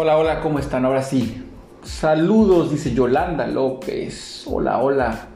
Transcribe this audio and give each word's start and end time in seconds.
Hola, 0.00 0.16
hola, 0.16 0.38
¿cómo 0.38 0.60
están? 0.60 0.84
Ahora 0.84 1.02
sí. 1.02 1.42
Saludos, 1.82 2.70
dice 2.70 2.94
Yolanda 2.94 3.48
López. 3.48 4.44
Hola, 4.46 4.78
hola. 4.78 5.26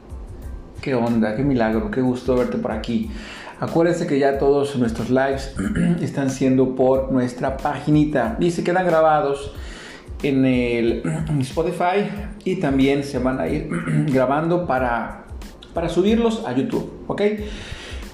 ¿Qué 0.80 0.94
onda? 0.94 1.34
Qué 1.34 1.42
milagro, 1.42 1.90
qué 1.90 2.00
gusto 2.00 2.36
verte 2.36 2.58
por 2.58 2.70
aquí. 2.70 3.10
Acuérdense 3.58 4.06
que 4.06 4.20
ya 4.20 4.38
todos 4.38 4.76
nuestros 4.76 5.10
lives 5.10 5.56
están 6.00 6.30
siendo 6.30 6.76
por 6.76 7.10
nuestra 7.10 7.56
paginita 7.56 8.36
y 8.38 8.52
se 8.52 8.62
quedan 8.62 8.86
grabados 8.86 9.52
en 10.22 10.44
el 10.44 11.02
Spotify 11.40 12.08
y 12.44 12.60
también 12.60 13.02
se 13.02 13.18
van 13.18 13.40
a 13.40 13.48
ir 13.48 13.68
grabando 14.12 14.64
para, 14.68 15.24
para 15.74 15.88
subirlos 15.88 16.44
a 16.46 16.52
YouTube, 16.52 17.02
¿ok? 17.08 17.20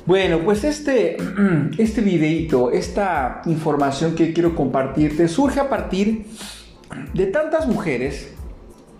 Bueno, 0.09 0.39
pues 0.43 0.65
este, 0.65 1.19
este 1.77 2.01
videito, 2.01 2.71
esta 2.71 3.43
información 3.45 4.15
que 4.15 4.33
quiero 4.33 4.55
compartirte 4.57 5.29
surge 5.29 5.61
a 5.61 5.69
partir 5.69 6.25
de 7.12 7.27
tantas 7.27 7.69
mujeres 7.69 8.33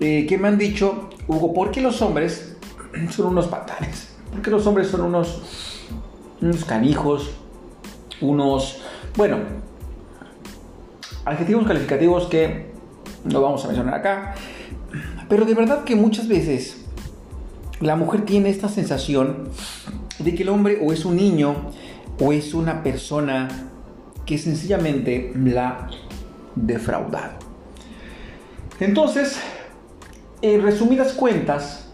eh, 0.01 0.27
que 0.29 0.37
me 0.37 0.49
han 0.49 0.59
dicho, 0.59 1.09
Hugo, 1.27 1.55
¿por 1.55 1.71
qué 1.71 1.81
los 1.81 2.03
hombres 2.03 2.59
son 3.09 3.29
unos 3.29 3.47
patanes? 3.47 4.17
¿Por 4.31 4.43
qué 4.43 4.51
los 4.51 4.67
hombres 4.67 4.89
son 4.89 5.01
unos 5.01 5.87
unos 6.43 6.67
canijos, 6.67 7.31
unos, 8.21 8.83
bueno, 9.17 9.39
adjetivos 11.25 11.67
calificativos 11.67 12.27
que 12.27 12.67
no 13.25 13.41
vamos 13.41 13.65
a 13.65 13.69
mencionar 13.69 13.95
acá, 13.95 14.35
pero 15.27 15.47
de 15.47 15.55
verdad 15.55 15.85
que 15.85 15.97
muchas 15.97 16.29
veces 16.29 16.85
la 17.81 17.97
mujer 17.97 18.27
tiene 18.27 18.51
esta 18.51 18.69
sensación 18.69 19.49
de 20.19 20.35
que 20.35 20.43
el 20.43 20.49
hombre 20.49 20.79
o 20.83 20.93
es 20.93 21.05
un 21.05 21.17
niño 21.17 21.55
o 22.21 22.33
es 22.33 22.55
una 22.55 22.83
persona 22.83 23.49
que 24.27 24.39
sencillamente 24.39 25.33
la 25.37 25.89
defraudado. 26.55 27.39
Entonces, 28.81 29.41
en 30.43 30.63
resumidas 30.63 31.13
cuentas, 31.13 31.89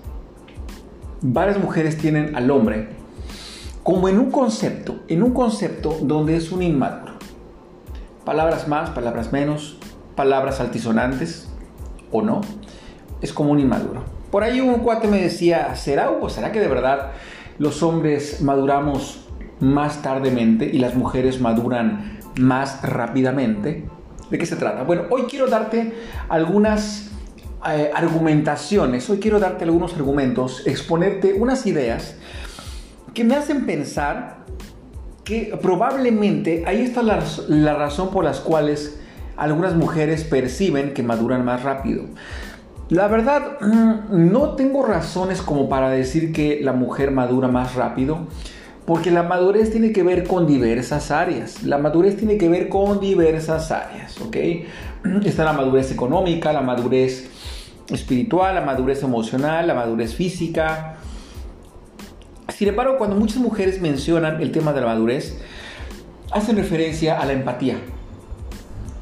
varias 1.20 1.58
mujeres 1.58 1.96
tienen 1.96 2.36
al 2.36 2.50
hombre 2.50 2.88
como 3.84 4.08
en 4.08 4.18
un 4.18 4.30
concepto, 4.30 5.00
en 5.08 5.22
un 5.22 5.34
concepto 5.34 5.98
donde 6.00 6.36
es 6.36 6.50
un 6.50 6.62
inmaduro. 6.62 7.12
Palabras 8.24 8.66
más, 8.66 8.90
palabras 8.90 9.30
menos, 9.30 9.78
palabras 10.16 10.58
altisonantes 10.58 11.48
o 12.10 12.22
no, 12.22 12.40
es 13.20 13.32
como 13.32 13.52
un 13.52 13.60
inmaduro. 13.60 14.02
Por 14.30 14.42
ahí 14.42 14.60
un 14.60 14.80
cuate 14.80 15.06
me 15.06 15.20
decía, 15.20 15.76
¿será 15.76 16.10
o 16.10 16.28
será 16.30 16.50
que 16.50 16.60
de 16.60 16.68
verdad 16.68 17.12
los 17.58 17.82
hombres 17.82 18.40
maduramos 18.42 19.28
más 19.60 20.02
tardemente 20.02 20.66
y 20.66 20.78
las 20.78 20.94
mujeres 20.94 21.40
maduran 21.40 22.18
más 22.38 22.82
rápidamente? 22.82 23.84
¿De 24.30 24.38
qué 24.38 24.46
se 24.46 24.56
trata? 24.56 24.82
Bueno, 24.82 25.04
hoy 25.10 25.22
quiero 25.22 25.46
darte 25.46 25.92
algunas 26.28 27.10
eh, 27.68 27.90
argumentaciones, 27.94 29.08
hoy 29.08 29.18
quiero 29.18 29.38
darte 29.38 29.64
algunos 29.64 29.94
argumentos, 29.94 30.66
exponerte 30.66 31.34
unas 31.34 31.66
ideas 31.66 32.16
que 33.14 33.24
me 33.24 33.36
hacen 33.36 33.64
pensar 33.64 34.44
que 35.24 35.56
probablemente 35.62 36.64
ahí 36.66 36.82
está 36.82 37.02
la, 37.02 37.74
razón 37.74 38.10
por 38.10 38.24
las 38.24 38.40
cuales 38.40 39.00
algunas 39.36 39.74
mujeres 39.74 40.24
perciben 40.24 40.92
que 40.92 41.02
maduran 41.02 41.44
más 41.44 41.62
rápido. 41.62 42.04
La 42.90 43.08
verdad, 43.08 43.60
mm, 43.60 44.30
no 44.32 44.50
tengo 44.50 44.84
razones 44.84 45.42
como 45.42 45.68
para 45.68 45.90
decir 45.90 46.32
que 46.32 46.60
la 46.62 46.72
mujer 46.72 47.10
madura 47.10 47.48
más 47.48 47.74
rápido, 47.74 48.26
porque 48.86 49.10
la 49.10 49.22
madurez 49.22 49.70
tiene 49.70 49.92
que 49.92 50.02
ver 50.02 50.24
con 50.24 50.46
diversas 50.46 51.10
áreas. 51.10 51.62
La 51.62 51.78
madurez 51.78 52.16
tiene 52.16 52.36
que 52.36 52.48
ver 52.48 52.68
con 52.68 53.00
diversas 53.00 53.70
áreas, 53.70 54.20
¿ok? 54.20 54.36
Está 55.24 55.44
la 55.44 55.52
madurez 55.54 55.90
económica, 55.90 56.52
la 56.52 56.60
madurez 56.60 57.30
espiritual, 57.88 58.54
la 58.54 58.60
madurez 58.60 59.02
emocional, 59.02 59.66
la 59.66 59.74
madurez 59.74 60.14
física, 60.14 60.96
sin 62.56 62.68
embargo, 62.68 62.98
cuando 62.98 63.16
muchas 63.16 63.38
mujeres 63.38 63.80
mencionan 63.80 64.40
el 64.40 64.52
tema 64.52 64.72
de 64.72 64.80
la 64.80 64.86
madurez, 64.86 65.36
hacen 66.30 66.56
referencia 66.56 67.20
a 67.20 67.26
la 67.26 67.32
empatía. 67.32 67.78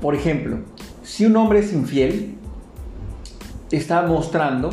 Por 0.01 0.15
ejemplo, 0.15 0.59
si 1.03 1.27
un 1.27 1.37
hombre 1.37 1.59
es 1.59 1.73
infiel, 1.73 2.39
está 3.73 4.03
mostrando 4.03 4.71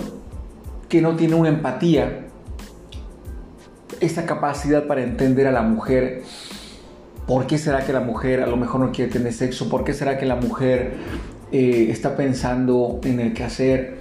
que 0.88 1.02
no 1.02 1.16
tiene 1.16 1.36
una 1.36 1.50
empatía, 1.50 2.26
esa 4.00 4.26
capacidad 4.26 4.86
para 4.88 5.02
entender 5.02 5.48
a 5.48 5.52
la 5.52 5.62
mujer. 5.62 6.24
¿Por 7.26 7.48
qué 7.48 7.58
será 7.58 7.86
que 7.86 7.94
la 7.94 8.00
mujer 8.00 8.42
a 8.42 8.48
lo 8.48 8.58
mejor 8.58 8.82
no 8.82 8.92
quiere 8.92 9.12
tener 9.12 9.34
sexo? 9.34 9.70
¿Por 9.70 9.84
qué 9.84 9.94
será 9.94 10.18
que 10.18 10.26
la 10.26 10.36
mujer 10.36 10.94
eh, 11.52 11.88
está 11.90 12.16
pensando 12.16 13.00
en 13.04 13.20
el 13.20 13.34
quehacer? 13.34 13.98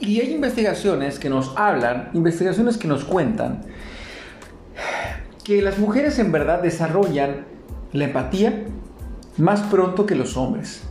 Y 0.00 0.20
hay 0.20 0.32
investigaciones 0.32 1.18
que 1.18 1.30
nos 1.30 1.52
hablan, 1.56 2.10
investigaciones 2.12 2.76
que 2.76 2.88
nos 2.88 3.04
cuentan 3.04 3.62
que 5.44 5.62
las 5.62 5.78
mujeres 5.78 6.18
en 6.18 6.32
verdad 6.32 6.60
desarrollan 6.60 7.44
la 7.92 8.04
empatía 8.04 8.64
más 9.36 9.60
pronto 9.62 10.04
que 10.06 10.14
los 10.14 10.36
hombres. 10.36 10.82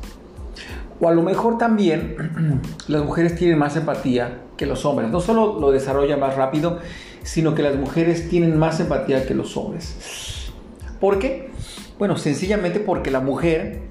O 1.00 1.10
a 1.10 1.14
lo 1.14 1.22
mejor 1.22 1.58
también 1.58 2.62
las 2.88 3.04
mujeres 3.04 3.36
tienen 3.36 3.58
más 3.58 3.76
empatía 3.76 4.42
que 4.58 4.66
los 4.66 4.86
hombres. 4.86 5.10
No 5.10 5.20
solo 5.20 5.60
lo 5.60 5.72
desarrollan 5.72 6.20
más 6.20 6.36
rápido, 6.36 6.80
sino 7.24 7.56
que 7.56 7.64
las 7.64 7.76
mujeres 7.76 8.30
tienen 8.30 8.58
más 8.58 8.80
empatía 8.80 9.26
que 9.26 9.34
los 9.34 9.58
hombres. 9.58 10.52
¿Por 11.00 11.20
qué? 11.20 11.50
Bueno, 11.98 12.18
sencillamente 12.18 12.80
porque 12.80 13.12
la 13.12 13.20
mujer 13.20 13.82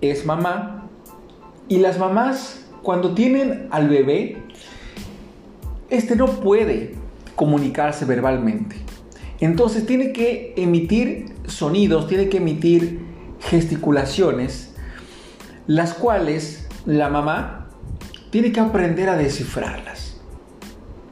es 0.00 0.24
mamá 0.26 0.88
y 1.68 1.78
las 1.78 1.98
mamás 1.98 2.66
cuando 2.82 3.14
tienen 3.14 3.68
al 3.70 3.88
bebé, 3.88 4.42
este 5.88 6.16
no 6.16 6.26
puede 6.26 6.94
comunicarse 7.36 8.04
verbalmente. 8.04 8.76
Entonces 9.40 9.86
tiene 9.86 10.12
que 10.12 10.54
emitir 10.56 11.26
sonidos, 11.46 12.08
tiene 12.08 12.28
que 12.28 12.38
emitir 12.38 13.00
gesticulaciones, 13.40 14.71
las 15.66 15.94
cuales 15.94 16.68
la 16.86 17.08
mamá 17.08 17.68
tiene 18.30 18.52
que 18.52 18.60
aprender 18.60 19.08
a 19.08 19.16
descifrarlas. 19.16 20.20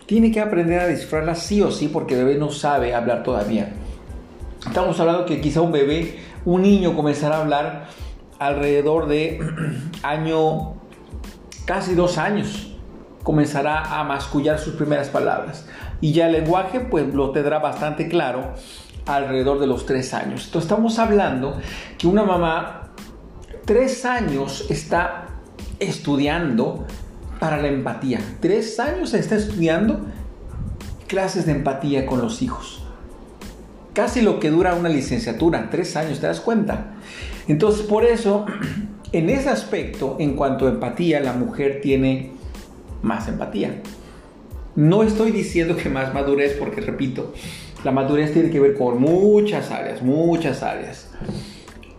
Tiene 0.06 0.33
que 0.33 0.41
aprender 0.41 0.81
a 0.81 0.87
descifrarlas 0.87 1.43
sí 1.43 1.62
o 1.62 1.71
sí 1.71 1.88
porque 1.88 2.19
el 2.19 2.25
bebé 2.25 2.38
no 2.38 2.50
sabe 2.50 2.94
hablar 2.94 3.22
todavía. 3.22 3.72
Estamos 4.66 4.99
hablando 5.00 5.25
que 5.25 5.41
quizá 5.41 5.60
un 5.60 5.72
bebé, 5.72 6.19
un 6.44 6.62
niño 6.62 6.97
comenzará 6.97 7.37
a 7.37 7.41
hablar 7.43 7.89
alrededor 8.39 9.06
de 9.06 9.41
año 10.03 10.75
casi 11.65 11.94
dos 11.94 12.19
años 12.19 12.75
comenzará 13.22 14.00
a 14.00 14.03
mascullar 14.05 14.59
sus 14.59 14.75
primeras 14.75 15.09
palabras. 15.09 15.66
Y 16.00 16.12
ya 16.12 16.27
el 16.27 16.33
lenguaje 16.33 16.81
pues 16.81 17.15
lo 17.15 17.31
tendrá 17.31 17.59
bastante 17.59 18.09
claro 18.09 18.55
alrededor 19.06 19.60
de 19.60 19.66
los 19.66 19.87
tres 19.87 20.15
años. 20.15 20.47
Entonces 20.47 20.71
estamos 20.71 20.99
hablando 20.99 21.59
que 21.99 22.06
una 22.06 22.25
mamá 22.25 22.90
tres 23.71 24.05
años 24.05 24.67
está 24.69 25.29
estudiando 25.79 26.87
para 27.39 27.57
la 27.57 27.69
empatía. 27.69 28.19
Tres 28.41 28.81
años 28.81 29.15
está 29.15 29.37
estudiando 29.37 30.01
clases 31.07 31.47
de 31.47 31.53
empatía 31.53 32.05
con 32.05 32.21
los 32.21 32.43
hijos. 32.43 32.83
Casi 33.93 34.23
lo 34.23 34.41
que 34.41 34.51
dura 34.51 34.75
una 34.75 34.89
licenciatura, 34.89 35.71
tres 35.71 35.95
años, 35.95 36.19
¿te 36.19 36.27
das 36.27 36.41
cuenta? 36.41 36.95
Entonces 37.47 37.87
por 37.87 38.05
eso 38.05 38.45
en 39.13 39.31
ese 39.31 39.51
aspecto, 39.51 40.17
en 40.19 40.35
cuanto 40.35 40.67
a 40.67 40.71
empatía, 40.71 41.21
la 41.21 41.35
mujer 41.35 41.79
tiene 41.81 42.33
más 43.03 43.29
empatía. 43.29 43.83
No 44.75 45.05
estoy 45.05 45.31
diciendo 45.31 45.77
que 45.77 45.89
más 45.89 46.13
madurez, 46.13 46.57
porque 46.59 46.81
repito, 46.81 47.35
la 47.84 47.93
madurez 47.93 48.33
tiene 48.33 48.51
que 48.51 48.59
ver 48.59 48.77
con 48.77 49.01
muchas 49.01 49.71
áreas, 49.71 50.03
muchas 50.03 50.65
áreas. 50.65 51.13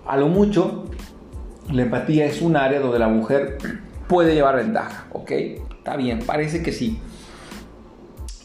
A 0.06 0.18
lo 0.18 0.28
mucho, 0.28 0.92
la 1.70 1.84
empatía 1.84 2.26
es 2.26 2.42
un 2.42 2.56
área 2.56 2.80
donde 2.80 3.00
la 3.00 3.08
mujer 3.08 3.58
puede 4.08 4.34
llevar 4.34 4.58
ventaja, 4.58 5.06
¿ok? 5.12 5.32
Está 5.32 5.96
bien, 5.96 6.20
parece 6.26 6.62
que 6.62 6.72
sí. 6.72 7.00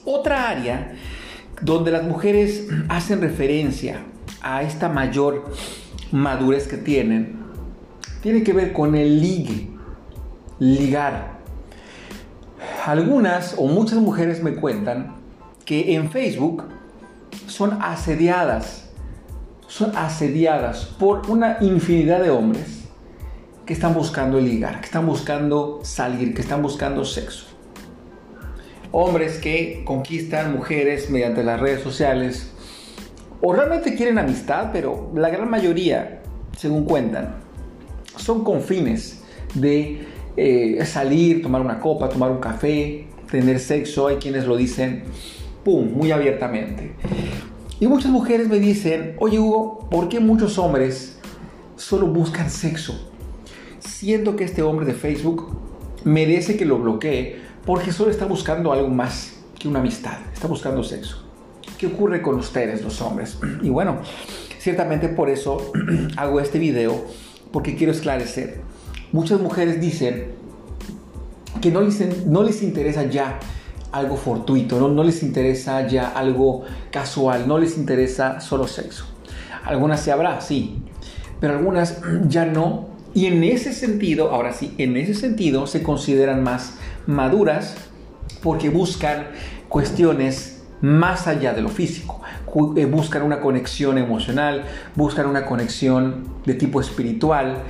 Otra 0.05 0.49
área 0.49 0.95
donde 1.61 1.91
las 1.91 2.05
mujeres 2.05 2.69
hacen 2.89 3.21
referencia 3.21 4.03
a 4.43 4.63
esta 4.63 4.89
mayor 4.89 5.45
madurez 6.13 6.69
que 6.69 6.77
tienen 6.77 7.37
tiene 8.23 8.43
que 8.43 8.53
ver 8.53 8.73
con 8.73 8.95
el 8.95 9.21
ligue, 9.21 9.69
ligar. 10.59 11.37
Algunas 12.85 13.55
o 13.59 13.67
muchas 13.67 13.99
mujeres 13.99 14.43
me 14.43 14.55
cuentan 14.55 15.17
que 15.65 15.95
en 15.95 16.11
Facebook 16.11 16.65
son 17.47 17.79
asediadas, 17.83 18.89
son 19.67 19.97
asediadas 19.97 20.87
por 20.99 21.29
una 21.29 21.59
infinidad 21.61 22.23
de 22.23 22.31
hombres 22.31 22.76
que 23.67 23.73
están 23.73 23.95
buscando 23.95 24.41
ligar, 24.41 24.81
que 24.81 24.87
están 24.87 25.07
buscando 25.07 25.81
salir, 25.83 26.35
que 26.35 26.41
están 26.41 26.63
buscando 26.63 27.05
sexo. 27.05 27.47
Hombres 28.93 29.39
que 29.39 29.83
conquistan 29.85 30.53
mujeres 30.53 31.11
mediante 31.11 31.43
las 31.43 31.61
redes 31.61 31.83
sociales 31.83 32.53
o 33.43 33.53
realmente 33.53 33.97
quieren 33.97 34.19
amistad, 34.19 34.71
pero 34.73 35.11
la 35.15 35.29
gran 35.29 35.51
mayoría, 35.51 36.23
según 36.57 36.85
cuentan, 36.85 37.35
son 38.17 38.45
con 38.45 38.63
fines 38.63 39.23
de 39.55 40.07
eh, 40.37 40.83
salir, 40.87 41.43
tomar 41.43 41.61
una 41.61 41.81
copa, 41.81 42.09
tomar 42.09 42.31
un 42.31 42.39
café, 42.39 43.09
tener 43.31 43.59
sexo. 43.59 44.07
Hay 44.07 44.17
quienes 44.17 44.47
lo 44.47 44.57
dicen, 44.57 45.03
¡pum!, 45.65 45.93
muy 45.93 46.13
abiertamente. 46.13 46.93
Y 47.81 47.89
muchas 47.89 48.11
mujeres 48.11 48.49
me 48.49 48.59
dicen, 48.59 49.17
oye 49.19 49.39
Hugo, 49.39 49.89
¿por 49.91 50.09
qué 50.09 50.21
muchos 50.21 50.57
hombres 50.57 51.19
solo 51.77 52.07
buscan 52.07 52.49
sexo? 52.49 53.13
Siento 53.87 54.37
que 54.37 54.45
este 54.45 54.63
hombre 54.63 54.85
de 54.85 54.95
Facebook 54.95 55.57
merece 56.05 56.57
que 56.57 56.65
lo 56.65 56.79
bloquee 56.79 57.41
porque 57.65 57.93
solo 57.93 58.11
está 58.11 58.27
buscando 58.27 58.73
algo 58.73 58.89
más 58.89 59.35
que 59.59 59.69
una 59.69 59.81
amistad, 59.81 60.19
está 60.33 60.49
buscando 60.49 60.83
sexo. 60.83 61.25
¿Qué 61.79 61.87
ocurre 61.87 62.23
con 62.23 62.37
ustedes 62.37 62.83
los 62.83 63.01
hombres? 63.01 63.39
Y 63.63 63.71
bueno, 63.71 63.99
ciertamente 64.59 65.09
por 65.09 65.31
eso 65.31 65.73
hago 66.17 66.41
este 66.41 66.59
video, 66.59 67.07
porque 67.53 67.77
quiero 67.77 67.93
esclarecer. 67.93 68.61
Muchas 69.13 69.41
mujeres 69.41 69.81
dicen 69.81 70.33
que 71.61 71.71
no 71.71 71.81
les, 71.81 72.27
no 72.27 72.43
les 72.43 72.63
interesa 72.63 73.05
ya 73.05 73.39
algo 73.93 74.17
fortuito, 74.17 74.79
¿no? 74.79 74.89
no 74.89 75.05
les 75.05 75.23
interesa 75.23 75.87
ya 75.87 76.09
algo 76.09 76.65
casual, 76.91 77.49
no 77.49 77.59
les 77.59 77.79
interesa 77.79 78.41
solo 78.41 78.67
sexo. 78.67 79.07
Algunas 79.65 80.01
se 80.01 80.13
habrá, 80.13 80.41
sí, 80.41 80.83
pero 81.41 81.55
algunas 81.55 82.03
ya 82.29 82.45
no. 82.45 82.96
Y 83.17 83.25
en 83.25 83.43
ese 83.45 83.73
sentido, 83.73 84.31
ahora 84.31 84.53
sí, 84.53 84.75
en 84.77 84.95
ese 84.99 85.15
sentido 85.15 85.67
se 85.67 85.83
consideran 85.83 86.45
más 86.45 86.77
maduras 87.07 87.75
porque 88.43 88.69
buscan 88.69 89.29
cuestiones 89.71 90.63
más 90.83 91.27
allá 91.27 91.55
de 91.55 91.63
lo 91.63 91.71
físico. 91.71 92.21
Eh, 92.77 92.85
buscan 92.85 93.23
una 93.23 93.41
conexión 93.41 93.97
emocional, 93.97 94.65
buscan 94.97 95.29
una 95.29 95.47
conexión 95.47 96.25
de 96.45 96.53
tipo 96.53 96.79
espiritual, 96.79 97.63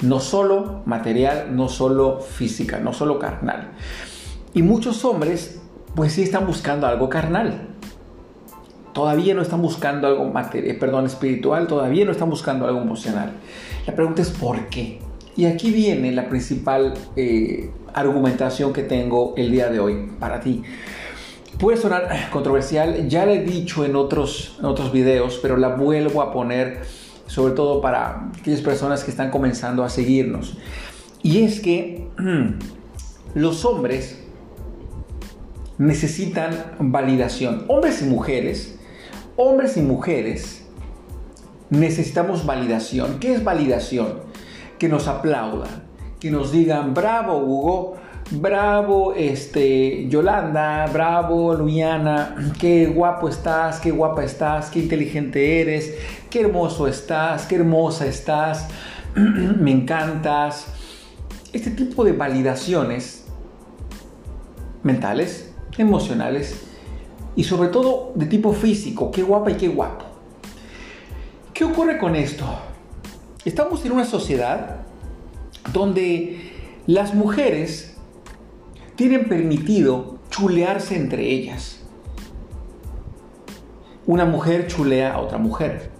no 0.00 0.18
solo 0.18 0.80
material, 0.86 1.54
no 1.54 1.68
solo 1.68 2.20
física, 2.20 2.78
no 2.78 2.94
solo 2.94 3.18
carnal. 3.18 3.72
Y 4.54 4.62
muchos 4.62 5.04
hombres, 5.04 5.60
pues 5.94 6.14
sí 6.14 6.22
están 6.22 6.46
buscando 6.46 6.86
algo 6.86 7.10
carnal. 7.10 7.68
Todavía 8.94 9.34
no 9.34 9.42
están 9.42 9.60
buscando 9.60 10.06
algo 10.06 10.32
eh, 10.54 10.74
perdón, 10.80 11.04
espiritual, 11.04 11.66
todavía 11.66 12.06
no 12.06 12.12
están 12.12 12.30
buscando 12.30 12.66
algo 12.66 12.80
emocional. 12.80 13.34
La 13.86 13.94
pregunta 13.94 14.22
es 14.22 14.30
¿por 14.30 14.66
qué? 14.66 14.98
Y 15.36 15.44
aquí 15.44 15.70
viene 15.70 16.10
la 16.10 16.28
principal 16.28 16.94
eh, 17.14 17.70
argumentación 17.94 18.72
que 18.72 18.82
tengo 18.82 19.34
el 19.36 19.52
día 19.52 19.68
de 19.68 19.78
hoy 19.78 20.10
para 20.18 20.40
ti. 20.40 20.62
Puede 21.58 21.76
sonar 21.78 22.30
controversial, 22.30 23.08
ya 23.08 23.24
le 23.26 23.34
he 23.34 23.44
dicho 23.44 23.84
en 23.84 23.94
otros, 23.94 24.56
en 24.58 24.64
otros 24.64 24.92
videos, 24.92 25.38
pero 25.40 25.56
la 25.56 25.68
vuelvo 25.68 26.20
a 26.20 26.32
poner 26.32 26.82
sobre 27.26 27.54
todo 27.54 27.80
para 27.80 28.30
aquellas 28.38 28.60
personas 28.60 29.04
que 29.04 29.10
están 29.10 29.30
comenzando 29.30 29.84
a 29.84 29.88
seguirnos. 29.88 30.56
Y 31.22 31.44
es 31.44 31.60
que 31.60 32.08
los 33.34 33.64
hombres 33.64 34.18
necesitan 35.78 36.72
validación. 36.78 37.64
Hombres 37.68 38.02
y 38.02 38.06
mujeres, 38.06 38.78
hombres 39.36 39.76
y 39.76 39.82
mujeres 39.82 40.65
necesitamos 41.70 42.46
validación. 42.46 43.18
¿Qué 43.18 43.34
es 43.34 43.44
validación? 43.44 44.20
Que 44.78 44.88
nos 44.88 45.08
aplaudan, 45.08 45.84
que 46.20 46.30
nos 46.30 46.52
digan, 46.52 46.94
bravo 46.94 47.38
Hugo, 47.38 47.96
bravo 48.30 49.14
este, 49.14 50.08
Yolanda, 50.08 50.86
bravo 50.92 51.54
Luiana, 51.54 52.34
qué 52.58 52.86
guapo 52.86 53.28
estás, 53.28 53.80
qué 53.80 53.90
guapa 53.90 54.24
estás, 54.24 54.70
qué 54.70 54.80
inteligente 54.80 55.60
eres, 55.60 55.94
qué 56.30 56.40
hermoso 56.40 56.86
estás, 56.88 57.46
qué 57.46 57.56
hermosa 57.56 58.06
estás, 58.06 58.68
me 59.14 59.70
encantas. 59.70 60.66
Este 61.52 61.70
tipo 61.70 62.04
de 62.04 62.12
validaciones 62.12 63.26
mentales, 64.82 65.54
emocionales 65.78 66.62
y 67.34 67.44
sobre 67.44 67.68
todo 67.68 68.12
de 68.14 68.26
tipo 68.26 68.52
físico, 68.52 69.10
qué 69.10 69.22
guapa 69.22 69.52
y 69.52 69.54
qué 69.54 69.68
guapo. 69.68 70.05
¿Qué 71.56 71.64
ocurre 71.64 71.96
con 71.96 72.14
esto? 72.16 72.44
Estamos 73.46 73.82
en 73.86 73.92
una 73.92 74.04
sociedad 74.04 74.80
donde 75.72 76.52
las 76.86 77.14
mujeres 77.14 77.96
tienen 78.94 79.26
permitido 79.26 80.18
chulearse 80.28 80.96
entre 80.96 81.30
ellas. 81.30 81.80
Una 84.06 84.26
mujer 84.26 84.66
chulea 84.66 85.14
a 85.14 85.18
otra 85.18 85.38
mujer. 85.38 85.90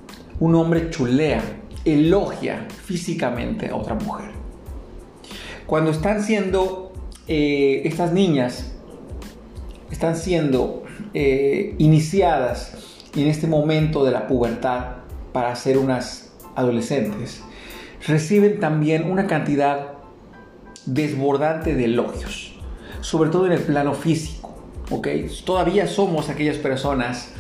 Un 0.41 0.55
hombre 0.57 0.91
chulea, 0.91 1.43
elogia 1.87 2.67
físicamente 2.69 3.71
a 3.71 3.77
otra 3.77 3.95
mujer. 3.95 4.33
Cuando 5.65 5.91
están 5.91 6.23
siendo 6.23 6.93
eh, 7.29 7.81
estas 7.87 8.13
niñas, 8.13 8.75
están 9.91 10.17
siendo 10.17 10.85
eh, 11.15 11.75
iniciadas 11.79 13.07
en 13.17 13.29
este 13.29 13.47
momento 13.47 14.05
de 14.05 14.11
la 14.11 14.27
pubertad 14.27 15.06
para 15.37 15.55
ser 15.55 15.77
unas 15.77 16.33
adolescentes, 16.55 17.43
reciben 18.07 18.59
también 18.59 19.11
una 19.11 19.27
cantidad 19.27 19.99
desbordante 20.87 21.75
de 21.75 21.85
elogios 21.85 22.57
sobre 23.07 23.31
todo 23.31 23.47
en 23.47 23.53
el 23.53 23.61
plano 23.61 23.95
físico. 23.95 24.57
¿ok? 24.91 25.09
Todavía 25.45 25.87
somos 25.87 26.29
aquellas 26.29 26.57
personas 26.57 27.31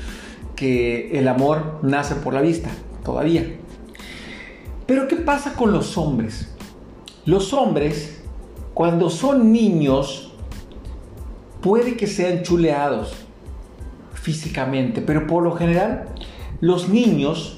que 0.55 1.19
el 1.19 1.27
amor 1.27 1.81
nace 1.83 2.15
por 2.15 2.35
la 2.35 2.41
vista, 2.41 2.71
todavía. 3.05 3.57
Pero 4.87 5.09
¿qué 5.09 5.17
pasa 5.17 5.55
con 5.55 5.73
los 5.73 5.99
hombres? 5.99 6.55
Los 7.25 7.53
hombres, 7.53 8.23
cuando 8.75 9.11
son 9.11 9.53
niños, 9.53 10.35
puede 11.63 11.97
que 11.97 12.07
sean 12.07 12.45
chuleados 12.45 13.17
físicamente, 14.15 15.01
pero 15.01 15.27
por 15.27 15.43
lo 15.43 15.57
general 15.57 16.11
los 16.61 16.89
niños 16.89 17.56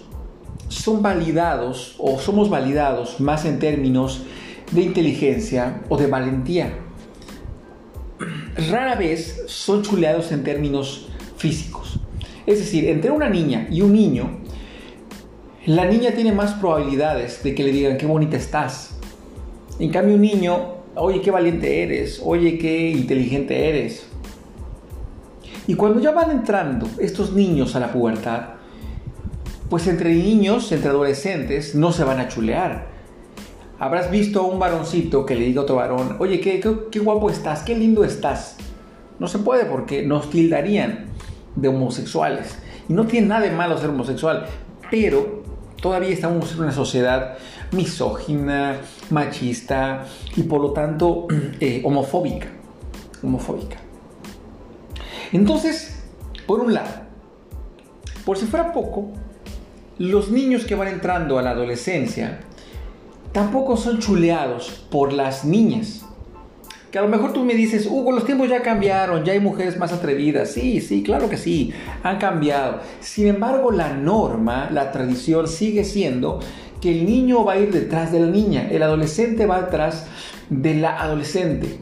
son 0.68 1.02
validados 1.02 1.94
o 1.98 2.18
somos 2.18 2.50
validados 2.50 3.20
más 3.20 3.44
en 3.44 3.58
términos 3.58 4.22
de 4.72 4.82
inteligencia 4.82 5.82
o 5.88 5.96
de 5.96 6.06
valentía 6.06 6.72
rara 8.70 8.96
vez 8.96 9.44
son 9.46 9.82
chuleados 9.82 10.32
en 10.32 10.42
términos 10.42 11.08
físicos. 11.36 12.00
Es 12.46 12.58
decir, 12.58 12.88
entre 12.88 13.10
una 13.10 13.28
niña 13.28 13.68
y 13.70 13.82
un 13.82 13.92
niño, 13.92 14.30
la 15.66 15.84
niña 15.84 16.12
tiene 16.12 16.32
más 16.32 16.54
probabilidades 16.54 17.42
de 17.42 17.54
que 17.54 17.62
le 17.62 17.72
digan 17.72 17.98
qué 17.98 18.06
bonita 18.06 18.36
estás. 18.36 18.96
En 19.78 19.90
cambio, 19.90 20.14
un 20.14 20.22
niño, 20.22 20.74
oye, 20.96 21.20
qué 21.20 21.30
valiente 21.30 21.82
eres, 21.82 22.20
oye, 22.24 22.58
qué 22.58 22.90
inteligente 22.90 23.68
eres. 23.68 24.06
Y 25.66 25.74
cuando 25.74 26.00
ya 26.00 26.12
van 26.12 26.30
entrando 26.30 26.88
estos 26.98 27.34
niños 27.34 27.76
a 27.76 27.80
la 27.80 27.92
pubertad, 27.92 28.57
pues 29.68 29.86
entre 29.86 30.14
niños, 30.14 30.72
entre 30.72 30.90
adolescentes, 30.90 31.74
no 31.74 31.92
se 31.92 32.04
van 32.04 32.20
a 32.20 32.28
chulear 32.28 32.98
Habrás 33.80 34.10
visto 34.10 34.40
a 34.40 34.42
un 34.42 34.58
varoncito 34.58 35.24
que 35.24 35.36
le 35.36 35.44
diga 35.44 35.60
a 35.60 35.62
otro 35.62 35.76
varón, 35.76 36.16
oye, 36.18 36.40
qué, 36.40 36.60
qué, 36.90 36.98
guapo 36.98 37.30
estás, 37.30 37.62
qué 37.62 37.76
lindo 37.76 38.02
estás. 38.02 38.56
No 39.20 39.28
se 39.28 39.38
puede 39.38 39.66
porque 39.66 40.02
nos 40.02 40.30
tildarían 40.30 41.06
de 41.54 41.68
homosexuales. 41.68 42.58
Y 42.88 42.92
no 42.92 43.06
tiene 43.06 43.28
nada 43.28 43.42
de 43.42 43.52
malo 43.52 43.78
ser 43.78 43.90
homosexual, 43.90 44.46
pero 44.90 45.44
todavía 45.80 46.08
estamos 46.08 46.52
en 46.52 46.60
una 46.60 46.72
sociedad 46.72 47.38
misógina, 47.70 48.80
machista 49.10 50.06
y 50.34 50.42
por 50.42 50.60
lo 50.60 50.72
tanto 50.72 51.28
eh, 51.60 51.80
homofóbica. 51.84 52.48
Homofóbica. 53.22 53.76
Entonces, 55.32 56.02
por 56.48 56.58
un 56.58 56.74
lado, 56.74 56.90
por 58.24 58.36
si 58.36 58.46
fuera 58.46 58.72
poco, 58.72 59.12
los 59.98 60.30
niños 60.30 60.64
que 60.64 60.74
van 60.74 60.88
entrando 60.88 61.38
a 61.38 61.42
la 61.42 61.50
adolescencia 61.50 62.40
tampoco 63.32 63.76
son 63.76 63.98
chuleados 63.98 64.86
por 64.90 65.12
las 65.12 65.44
niñas. 65.44 66.04
Que 66.90 66.98
a 66.98 67.02
lo 67.02 67.08
mejor 67.08 67.34
tú 67.34 67.44
me 67.44 67.54
dices, 67.54 67.86
Hugo, 67.86 68.12
los 68.12 68.24
tiempos 68.24 68.48
ya 68.48 68.62
cambiaron, 68.62 69.24
ya 69.24 69.32
hay 69.32 69.40
mujeres 69.40 69.76
más 69.76 69.92
atrevidas. 69.92 70.52
Sí, 70.52 70.80
sí, 70.80 71.02
claro 71.02 71.28
que 71.28 71.36
sí, 71.36 71.72
han 72.02 72.18
cambiado. 72.18 72.80
Sin 73.00 73.26
embargo, 73.26 73.70
la 73.72 73.92
norma, 73.92 74.70
la 74.70 74.90
tradición 74.90 75.48
sigue 75.48 75.84
siendo 75.84 76.40
que 76.80 76.92
el 76.92 77.04
niño 77.04 77.44
va 77.44 77.54
a 77.54 77.58
ir 77.58 77.72
detrás 77.72 78.12
de 78.12 78.20
la 78.20 78.28
niña, 78.28 78.68
el 78.70 78.82
adolescente 78.82 79.46
va 79.46 79.62
detrás 79.62 80.06
de 80.48 80.74
la 80.74 80.98
adolescente. 80.98 81.78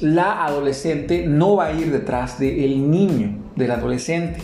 La 0.00 0.44
adolescente 0.44 1.26
no 1.28 1.56
va 1.56 1.66
a 1.66 1.72
ir 1.72 1.92
detrás 1.92 2.40
del 2.40 2.90
niño, 2.90 3.38
del 3.54 3.70
adolescente. 3.70 4.40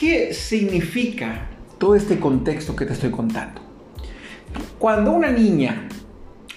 ¿Qué 0.00 0.32
significa 0.32 1.50
todo 1.76 1.94
este 1.94 2.18
contexto 2.18 2.74
que 2.74 2.86
te 2.86 2.94
estoy 2.94 3.10
contando. 3.10 3.60
Cuando 4.78 5.12
una 5.12 5.30
niña 5.30 5.88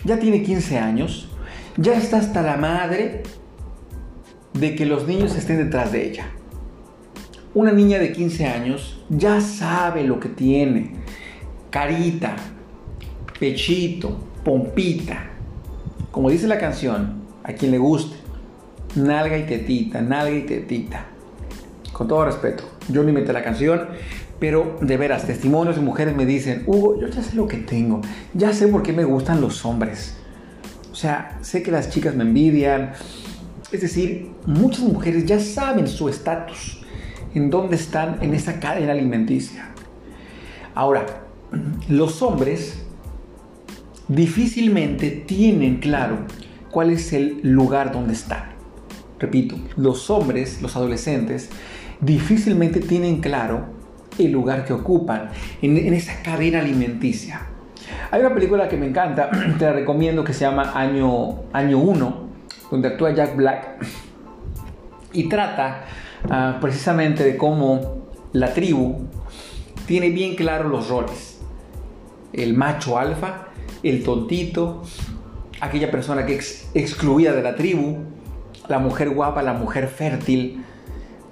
ya 0.05 0.17
tiene 0.17 0.43
15 0.43 0.79
años, 0.79 1.27
ya 1.75 1.93
está 1.97 2.19
hasta 2.19 2.41
la 2.41 2.55
madre 2.55 3.23
de 4.53 4.75
que 4.75 4.85
los 4.85 5.07
niños 5.07 5.35
estén 5.35 5.57
detrás 5.57 5.91
de 5.91 6.09
ella. 6.09 6.27
Una 7.53 7.73
niña 7.73 7.99
de 7.99 8.11
15 8.11 8.45
años 8.45 9.01
ya 9.09 9.39
sabe 9.39 10.05
lo 10.05 10.21
que 10.21 10.29
tiene. 10.29 10.95
Carita, 11.69 12.35
pechito, 13.39 14.19
pompita. 14.45 15.31
Como 16.11 16.29
dice 16.29 16.47
la 16.47 16.59
canción, 16.59 17.23
a 17.43 17.51
quien 17.51 17.71
le 17.71 17.77
guste, 17.77 18.15
nalga 18.95 19.37
y 19.37 19.45
tetita, 19.45 20.01
nalga 20.01 20.31
y 20.31 20.41
tetita. 20.43 21.07
Con 21.91 22.07
todo 22.07 22.25
respeto, 22.25 22.72
yo 22.89 23.03
no 23.03 23.09
inventé 23.09 23.33
la 23.33 23.43
canción, 23.43 23.87
pero 24.39 24.77
de 24.81 24.97
veras, 24.97 25.25
testimonios 25.25 25.75
de 25.75 25.81
mujeres 25.81 26.15
me 26.15 26.25
dicen, 26.25 26.63
Hugo, 26.65 26.99
yo 26.99 27.07
ya 27.07 27.21
sé 27.21 27.35
lo 27.35 27.47
que 27.47 27.57
tengo, 27.57 28.01
ya 28.33 28.53
sé 28.53 28.67
por 28.67 28.83
qué 28.83 28.93
me 28.93 29.03
gustan 29.03 29.41
los 29.41 29.65
hombres. 29.65 30.17
O 30.91 30.95
sea, 30.95 31.37
sé 31.41 31.63
que 31.63 31.71
las 31.71 31.89
chicas 31.89 32.15
me 32.15 32.23
envidian. 32.23 32.91
Es 33.71 33.81
decir, 33.81 34.31
muchas 34.45 34.81
mujeres 34.81 35.25
ya 35.25 35.39
saben 35.39 35.87
su 35.87 36.07
estatus, 36.09 36.83
en 37.33 37.49
dónde 37.49 37.75
están 37.75 38.19
en 38.21 38.33
esa 38.33 38.59
cadena 38.59 38.91
alimenticia. 38.91 39.69
Ahora, 40.75 41.05
los 41.87 42.21
hombres 42.21 42.83
difícilmente 44.07 45.09
tienen 45.09 45.77
claro 45.77 46.17
cuál 46.69 46.89
es 46.89 47.13
el 47.13 47.39
lugar 47.43 47.91
donde 47.91 48.13
están. 48.13 48.53
Repito, 49.19 49.55
los 49.77 50.09
hombres, 50.09 50.61
los 50.61 50.75
adolescentes, 50.75 51.49
difícilmente 52.03 52.79
tienen 52.79 53.21
claro 53.21 53.65
el 54.17 54.31
lugar 54.31 54.65
que 54.65 54.73
ocupan 54.73 55.29
en, 55.61 55.93
esa 55.93 56.21
cadena 56.21 56.59
alimenticia. 56.59 57.47
Hay 58.11 58.21
una 58.21 58.33
película 58.33 58.67
que 58.67 58.77
me 58.77 58.87
encanta, 58.87 59.29
te 59.59 59.65
la 59.65 59.73
recomiendo, 59.73 60.23
que 60.23 60.33
se 60.33 60.41
llama 60.41 60.71
Año, 60.75 61.43
Año 61.51 61.79
1, 61.79 62.23
donde 62.69 62.87
actúa 62.87 63.13
Jack 63.13 63.35
Black 63.35 63.85
y 65.13 65.29
trata 65.29 65.85
ah, 66.29 66.57
precisamente 66.59 67.23
de 67.23 67.37
cómo 67.37 68.03
la 68.33 68.53
tribu 68.53 69.07
tiene 69.85 70.09
bien 70.09 70.35
claro 70.35 70.69
los 70.69 70.89
roles. 70.89 71.41
El 72.33 72.55
macho 72.55 72.97
alfa, 72.97 73.47
el 73.83 74.03
tontito, 74.03 74.83
aquella 75.61 75.91
persona 75.91 76.25
que 76.25 76.35
es 76.35 76.69
excluida 76.73 77.33
de 77.33 77.43
la 77.43 77.55
tribu, 77.55 77.99
la 78.67 78.79
mujer 78.79 79.11
guapa, 79.11 79.43
la 79.43 79.53
mujer 79.53 79.87
fértil. 79.87 80.63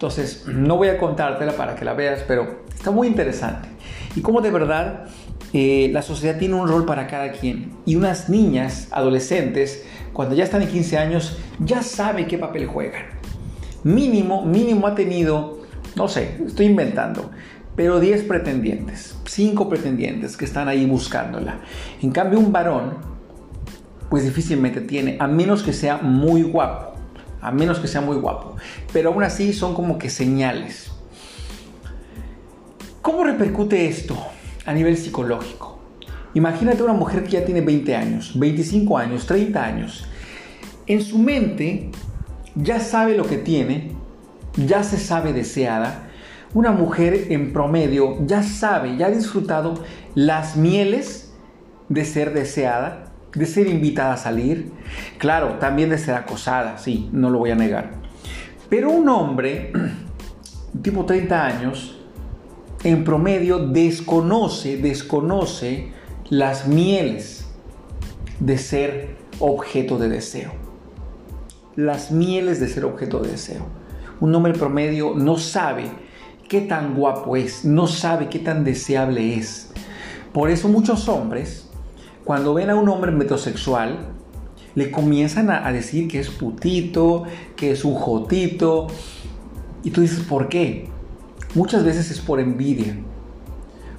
Entonces, 0.01 0.47
no 0.47 0.77
voy 0.77 0.87
a 0.87 0.97
contártela 0.97 1.51
para 1.51 1.75
que 1.75 1.85
la 1.85 1.93
veas, 1.93 2.23
pero 2.27 2.63
está 2.73 2.89
muy 2.89 3.07
interesante. 3.07 3.69
Y 4.15 4.21
cómo 4.21 4.41
de 4.41 4.49
verdad 4.49 5.05
eh, 5.53 5.91
la 5.93 6.01
sociedad 6.01 6.39
tiene 6.39 6.55
un 6.55 6.67
rol 6.67 6.87
para 6.87 7.05
cada 7.05 7.31
quien. 7.33 7.73
Y 7.85 7.97
unas 7.97 8.27
niñas, 8.27 8.87
adolescentes, 8.89 9.85
cuando 10.11 10.33
ya 10.33 10.43
están 10.43 10.63
en 10.63 10.69
15 10.69 10.97
años, 10.97 11.37
ya 11.59 11.83
saben 11.83 12.25
qué 12.25 12.39
papel 12.39 12.65
juegan. 12.65 13.03
Mínimo, 13.83 14.43
mínimo 14.43 14.87
ha 14.87 14.95
tenido, 14.95 15.59
no 15.95 16.07
sé, 16.07 16.35
estoy 16.47 16.65
inventando, 16.65 17.29
pero 17.75 17.99
10 17.99 18.23
pretendientes, 18.23 19.15
5 19.25 19.69
pretendientes 19.69 20.35
que 20.35 20.45
están 20.45 20.67
ahí 20.67 20.87
buscándola. 20.87 21.59
En 22.01 22.09
cambio, 22.09 22.39
un 22.39 22.51
varón, 22.51 22.97
pues 24.09 24.23
difícilmente 24.23 24.81
tiene, 24.81 25.17
a 25.19 25.27
menos 25.27 25.61
que 25.61 25.73
sea 25.73 25.97
muy 25.97 26.41
guapo, 26.41 26.90
a 27.41 27.51
menos 27.51 27.79
que 27.79 27.87
sea 27.87 28.01
muy 28.01 28.17
guapo. 28.17 28.55
Pero 28.93 29.09
aún 29.09 29.23
así 29.23 29.53
son 29.53 29.73
como 29.73 29.97
que 29.97 30.09
señales. 30.09 30.91
¿Cómo 33.01 33.23
repercute 33.23 33.87
esto 33.87 34.15
a 34.65 34.73
nivel 34.73 34.95
psicológico? 34.95 35.79
Imagínate 36.33 36.83
una 36.83 36.93
mujer 36.93 37.23
que 37.23 37.31
ya 37.31 37.45
tiene 37.45 37.61
20 37.61 37.95
años, 37.95 38.31
25 38.35 38.97
años, 38.97 39.25
30 39.25 39.63
años. 39.63 40.05
En 40.87 41.01
su 41.01 41.17
mente 41.17 41.91
ya 42.55 42.79
sabe 42.79 43.17
lo 43.17 43.25
que 43.25 43.37
tiene, 43.37 43.91
ya 44.55 44.83
se 44.83 44.97
sabe 44.97 45.33
deseada, 45.33 46.07
una 46.53 46.71
mujer 46.71 47.27
en 47.29 47.53
promedio 47.53 48.17
ya 48.25 48.43
sabe, 48.43 48.97
ya 48.97 49.07
ha 49.07 49.11
disfrutado 49.11 49.83
las 50.15 50.57
mieles 50.57 51.33
de 51.89 52.05
ser 52.05 52.33
deseada, 52.33 53.10
de 53.33 53.45
ser 53.45 53.67
invitada 53.67 54.13
a 54.13 54.17
salir, 54.17 54.71
claro, 55.17 55.57
también 55.59 55.89
de 55.89 55.97
ser 55.97 56.15
acosada, 56.15 56.77
sí, 56.77 57.09
no 57.11 57.29
lo 57.29 57.39
voy 57.39 57.51
a 57.51 57.55
negar. 57.55 57.91
Pero 58.69 58.91
un 58.91 59.07
hombre, 59.09 59.71
tipo 60.81 61.05
30 61.05 61.45
años, 61.45 61.97
en 62.83 63.03
promedio 63.03 63.59
desconoce, 63.59 64.77
desconoce 64.77 65.91
las 66.29 66.67
mieles 66.67 67.45
de 68.39 68.57
ser 68.57 69.15
objeto 69.39 69.97
de 69.97 70.09
deseo. 70.09 70.51
Las 71.75 72.11
mieles 72.11 72.59
de 72.59 72.67
ser 72.67 72.85
objeto 72.85 73.19
de 73.19 73.31
deseo. 73.31 73.65
Un 74.19 74.33
hombre 74.35 74.53
promedio 74.53 75.13
no 75.15 75.37
sabe 75.37 75.89
qué 76.47 76.61
tan 76.61 76.95
guapo 76.95 77.35
es, 77.35 77.65
no 77.65 77.87
sabe 77.87 78.29
qué 78.29 78.39
tan 78.39 78.63
deseable 78.63 79.35
es. 79.35 79.71
Por 80.33 80.49
eso 80.49 80.67
muchos 80.67 81.07
hombres, 81.07 81.70
cuando 82.23 82.53
ven 82.53 82.69
a 82.69 82.75
un 82.75 82.87
hombre 82.89 83.11
metrosexual, 83.11 84.09
le 84.75 84.91
comienzan 84.91 85.49
a, 85.49 85.71
decir 85.71 86.07
que 86.07 86.19
es 86.19 86.29
putito, 86.29 87.23
que 87.55 87.71
es 87.71 87.83
un 87.83 87.95
jotito. 87.95 88.87
Y 89.83 89.91
tú 89.91 90.01
dices, 90.01 90.21
¿por 90.21 90.47
qué? 90.47 90.87
Muchas 91.55 91.83
veces 91.83 92.09
es 92.11 92.19
por 92.19 92.39
envidia. 92.39 92.97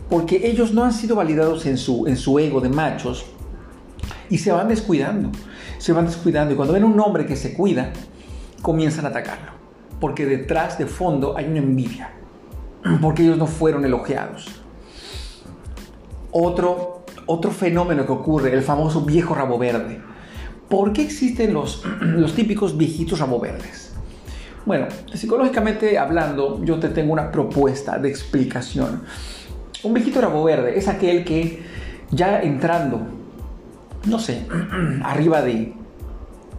Porque 0.08 0.46
ellos 0.48 0.72
no 0.72 0.84
han 0.84 0.92
sido 0.92 1.16
validados 1.16 1.66
en 1.66 1.76
su, 1.76 2.06
en 2.06 2.16
su 2.16 2.38
ego 2.38 2.60
de 2.60 2.68
machos 2.68 3.26
y 4.30 4.38
se 4.38 4.52
van 4.52 4.68
descuidando. 4.68 5.30
Se 5.78 5.92
van 5.92 6.06
descuidando. 6.06 6.54
Y 6.54 6.56
cuando 6.56 6.74
ven 6.74 6.84
a 6.84 6.86
un 6.86 7.00
hombre 7.00 7.26
que 7.26 7.36
se 7.36 7.54
cuida, 7.54 7.92
comienzan 8.62 9.04
a 9.04 9.08
atacarlo. 9.08 9.52
Porque 10.00 10.26
detrás, 10.26 10.78
de 10.78 10.86
fondo, 10.86 11.36
hay 11.36 11.46
una 11.46 11.58
envidia 11.58 12.12
porque 13.00 13.22
ellos 13.22 13.38
no 13.38 13.46
fueron 13.46 13.84
elogiados. 13.84 14.46
Otro, 16.30 16.91
otro 17.32 17.50
fenómeno 17.50 18.04
que 18.04 18.12
ocurre, 18.12 18.52
el 18.52 18.62
famoso 18.62 19.02
viejo 19.02 19.34
rabo 19.34 19.58
verde. 19.58 20.00
¿Por 20.68 20.92
qué 20.92 21.02
existen 21.02 21.54
los, 21.54 21.84
los 22.00 22.34
típicos 22.34 22.76
viejitos 22.76 23.18
rabo 23.18 23.40
verdes? 23.40 23.92
Bueno, 24.64 24.86
psicológicamente 25.12 25.98
hablando, 25.98 26.62
yo 26.64 26.78
te 26.78 26.88
tengo 26.88 27.12
una 27.12 27.32
propuesta 27.32 27.98
de 27.98 28.08
explicación. 28.08 29.02
Un 29.82 29.94
viejito 29.94 30.20
rabo 30.20 30.44
verde 30.44 30.78
es 30.78 30.86
aquel 30.86 31.24
que 31.24 31.62
ya 32.10 32.40
entrando, 32.40 33.00
no 34.04 34.18
sé, 34.18 34.46
arriba 35.02 35.42
de 35.42 35.72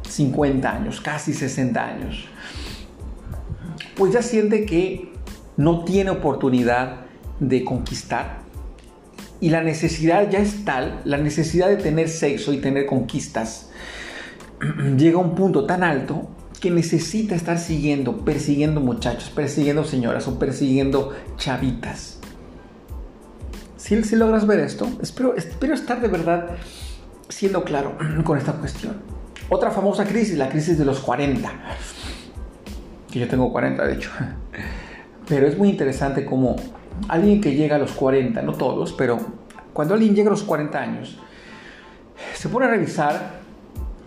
50 0.10 0.70
años, 0.70 1.00
casi 1.00 1.34
60 1.34 1.86
años, 1.86 2.25
pues 3.96 4.12
ya 4.12 4.22
siente 4.22 4.65
que 4.65 5.13
no 5.56 5.84
tiene 5.86 6.10
oportunidad 6.10 7.06
de 7.39 7.63
conquistar 7.63 8.43
y 9.44 9.50
la 9.50 9.62
necesidad 9.62 10.30
ya 10.30 10.40
es 10.40 10.64
tal, 10.64 11.02
la 11.04 11.18
necesidad 11.18 11.68
de 11.68 11.76
tener 11.76 12.08
sexo 12.08 12.54
y 12.54 12.60
tener 12.60 12.86
conquistas 12.86 13.68
llega 14.98 15.18
a 15.18 15.22
un 15.22 15.36
punto 15.36 15.66
tan 15.66 15.84
alto 15.84 16.30
que 16.62 16.72
necesita 16.72 17.36
estar 17.36 17.60
siguiendo, 17.60 18.24
persiguiendo 18.24 18.80
muchachos, 18.80 19.30
persiguiendo 19.30 19.84
señoras 19.84 20.30
o 20.30 20.40
persiguiendo 20.40 21.12
chavitas. 21.36 22.20
Si, 23.76 24.16
logras 24.16 24.48
ver 24.48 24.62
esto, 24.62 24.88
espero, 25.02 25.36
espero 25.36 25.74
estar 25.74 26.00
de 26.00 26.08
verdad 26.08 26.52
siendo 27.28 27.66
claro 27.66 27.98
con 28.24 28.38
esta 28.38 28.54
cuestión. 28.54 29.02
Otra 29.50 29.72
famosa 29.72 30.06
crisis, 30.06 30.38
la 30.38 30.48
crisis 30.48 30.78
de 30.78 30.86
los 30.86 31.02
40. 31.02 31.52
Que 33.12 33.20
yo 33.20 33.28
tengo 33.28 33.52
40, 33.52 33.88
de 33.88 33.94
hecho. 33.94 34.10
Pero 35.28 35.48
es 35.48 35.58
muy 35.58 35.68
interesante 35.68 36.24
como 36.24 36.56
alguien 37.08 37.42
que 37.42 37.56
llega 37.56 37.76
a 37.76 37.80
los 37.80 37.92
40, 37.92 38.42
no 38.42 38.54
todos, 38.54 38.94
pero 38.94 39.20
cuando 39.74 39.94
alguien 39.94 40.16
llega 40.16 40.30
a 40.30 40.32
los 40.32 40.44
40 40.44 40.80
años, 40.80 41.18
se 42.34 42.50
pone 42.50 42.66
a 42.66 42.70
revisar 42.70 43.40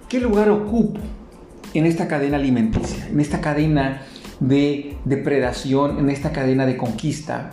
qué 0.08 0.20
lugar 0.20 0.50
ocupo 0.50 1.00
en 1.74 1.86
esta 1.86 2.08
cadena 2.08 2.36
alimenticia, 2.36 3.08
en 3.08 3.20
esta 3.20 3.40
cadena 3.40 4.02
de 4.40 4.98
depredación, 5.04 5.98
en 5.98 6.10
esta 6.10 6.32
cadena 6.32 6.66
de 6.66 6.76
conquista. 6.76 7.50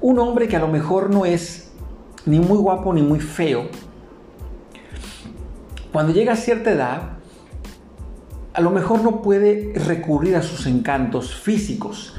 Un 0.00 0.18
hombre 0.18 0.48
que 0.48 0.56
a 0.56 0.60
lo 0.60 0.68
mejor 0.68 1.10
no 1.10 1.24
es 1.24 1.72
ni 2.26 2.38
muy 2.38 2.58
guapo 2.58 2.92
ni 2.92 3.02
muy 3.02 3.20
feo, 3.20 3.68
cuando 5.92 6.14
llega 6.14 6.32
a 6.32 6.36
cierta 6.36 6.72
edad, 6.72 7.02
a 8.54 8.60
lo 8.62 8.70
mejor 8.70 9.02
no 9.02 9.20
puede 9.20 9.74
recurrir 9.74 10.36
a 10.36 10.42
sus 10.42 10.66
encantos 10.66 11.34
físicos, 11.34 12.14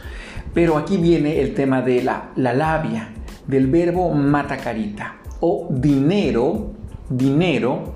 pero 0.53 0.77
aquí 0.77 0.98
viene 0.98 1.41
el 1.41 1.53
tema 1.53 1.81
de 1.81 2.03
la, 2.03 2.31
la 2.36 2.53
labia, 2.53 3.10
del 3.48 3.67
verbo 3.67 4.13
matacarita 4.13 5.15
o 5.39 5.67
dinero, 5.69 6.72
dinero, 7.10 7.93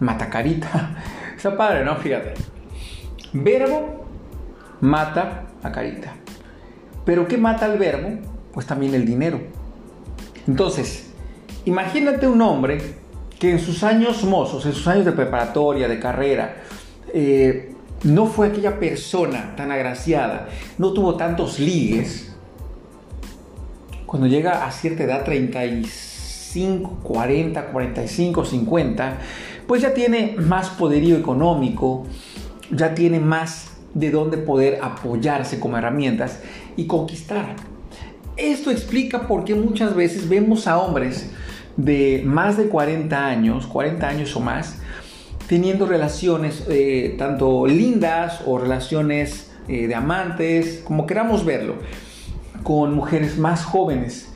matacarita. 0.00 0.96
Está 1.36 1.56
padre, 1.56 1.84
¿no? 1.84 1.96
Fíjate. 1.96 2.34
Verbo 3.32 4.04
mata 4.80 5.46
a 5.62 5.72
carita. 5.72 6.14
Pero 7.04 7.26
¿qué 7.26 7.38
mata 7.38 7.72
el 7.72 7.78
verbo? 7.78 8.18
Pues 8.52 8.66
también 8.66 8.94
el 8.94 9.06
dinero. 9.06 9.40
Entonces, 10.46 11.12
imagínate 11.64 12.26
un 12.26 12.42
hombre 12.42 12.96
que 13.38 13.52
en 13.52 13.60
sus 13.60 13.84
años 13.84 14.24
mozos, 14.24 14.66
en 14.66 14.72
sus 14.72 14.86
años 14.88 15.04
de 15.04 15.12
preparatoria, 15.12 15.88
de 15.88 15.98
carrera, 15.98 16.56
eh, 17.14 17.74
no 18.04 18.26
fue 18.26 18.48
aquella 18.48 18.78
persona 18.78 19.54
tan 19.56 19.72
agraciada, 19.72 20.48
no 20.78 20.92
tuvo 20.92 21.16
tantos 21.16 21.58
ligues, 21.58 22.34
cuando 24.06 24.26
llega 24.26 24.66
a 24.66 24.70
cierta 24.72 25.04
edad, 25.04 25.24
35 25.24 26.18
45, 26.48 27.00
40, 27.02 27.66
45, 27.66 28.44
50, 28.44 29.18
pues 29.66 29.82
ya 29.82 29.92
tiene 29.92 30.34
más 30.38 30.70
poderío 30.70 31.16
económico, 31.16 32.06
ya 32.70 32.94
tiene 32.94 33.20
más 33.20 33.72
de 33.94 34.10
dónde 34.10 34.38
poder 34.38 34.78
apoyarse 34.82 35.60
como 35.60 35.76
herramientas 35.76 36.40
y 36.76 36.86
conquistar. 36.86 37.56
Esto 38.36 38.70
explica 38.70 39.26
por 39.26 39.44
qué 39.44 39.54
muchas 39.54 39.94
veces 39.94 40.28
vemos 40.28 40.66
a 40.66 40.78
hombres 40.78 41.30
de 41.76 42.22
más 42.24 42.56
de 42.56 42.68
40 42.68 43.26
años, 43.26 43.66
40 43.66 44.08
años 44.08 44.34
o 44.36 44.40
más, 44.40 44.78
teniendo 45.48 45.86
relaciones 45.86 46.64
eh, 46.68 47.16
tanto 47.18 47.66
lindas 47.66 48.42
o 48.46 48.58
relaciones 48.58 49.50
eh, 49.66 49.88
de 49.88 49.94
amantes, 49.94 50.82
como 50.84 51.06
queramos 51.06 51.44
verlo, 51.44 51.76
con 52.62 52.94
mujeres 52.94 53.38
más 53.38 53.64
jóvenes. 53.64 54.28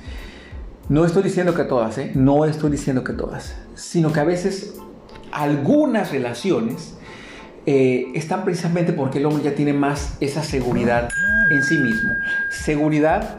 No 0.89 1.05
estoy 1.05 1.23
diciendo 1.23 1.55
que 1.55 1.65
todas, 1.65 1.99
¿eh? 1.99 2.13
no 2.15 2.47
estoy 2.47 2.71
diciendo 2.71 3.05
que 3.05 3.13
todas, 3.13 3.55
sino 3.75 4.13
que 4.13 4.21
a 4.21 4.25
veces 4.25 4.75
algunas 5.31 6.11
relaciones 6.11 6.95
están 7.65 8.45
precisamente 8.45 8.93
porque 8.93 9.19
el 9.19 9.27
hombre 9.27 9.45
ya 9.45 9.55
tiene 9.55 9.73
más 9.73 10.17
esa 10.19 10.43
seguridad 10.43 11.09
en 11.53 11.63
sí 11.63 11.79
mismo. 11.79 12.11
Seguridad, 12.51 13.37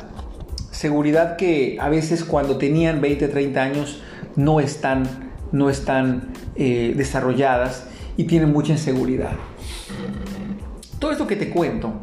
seguridad 0.71 1.35
que 1.35 1.77
a 1.81 1.89
veces 1.89 2.23
cuando 2.23 2.57
tenían 2.57 3.01
20, 3.01 3.27
30 3.27 3.61
años 3.61 4.01
no 4.37 4.61
están, 4.61 5.03
no 5.51 5.69
están 5.69 6.29
eh, 6.55 6.93
desarrolladas 6.95 7.87
y 8.17 8.25
tienen 8.25 8.51
mucha 8.51 8.73
inseguridad. 8.73 9.31
Todo 10.99 11.11
esto 11.11 11.27
que 11.27 11.35
te 11.35 11.49
cuento, 11.49 11.93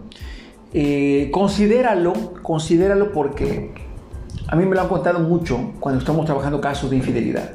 eh, 0.73 1.31
considéralo, 1.33 2.13
considéralo 2.43 3.13
porque 3.13 3.73
a 4.49 4.57
mí 4.57 4.67
me 4.67 4.75
lo 4.75 4.83
han 4.83 4.89
contado 4.89 5.21
mucho 5.21 5.73
cuando 5.81 6.01
estamos 6.01 6.27
trabajando 6.27 6.61
casos 6.61 6.91
de 6.91 6.97
infidelidad. 6.97 7.53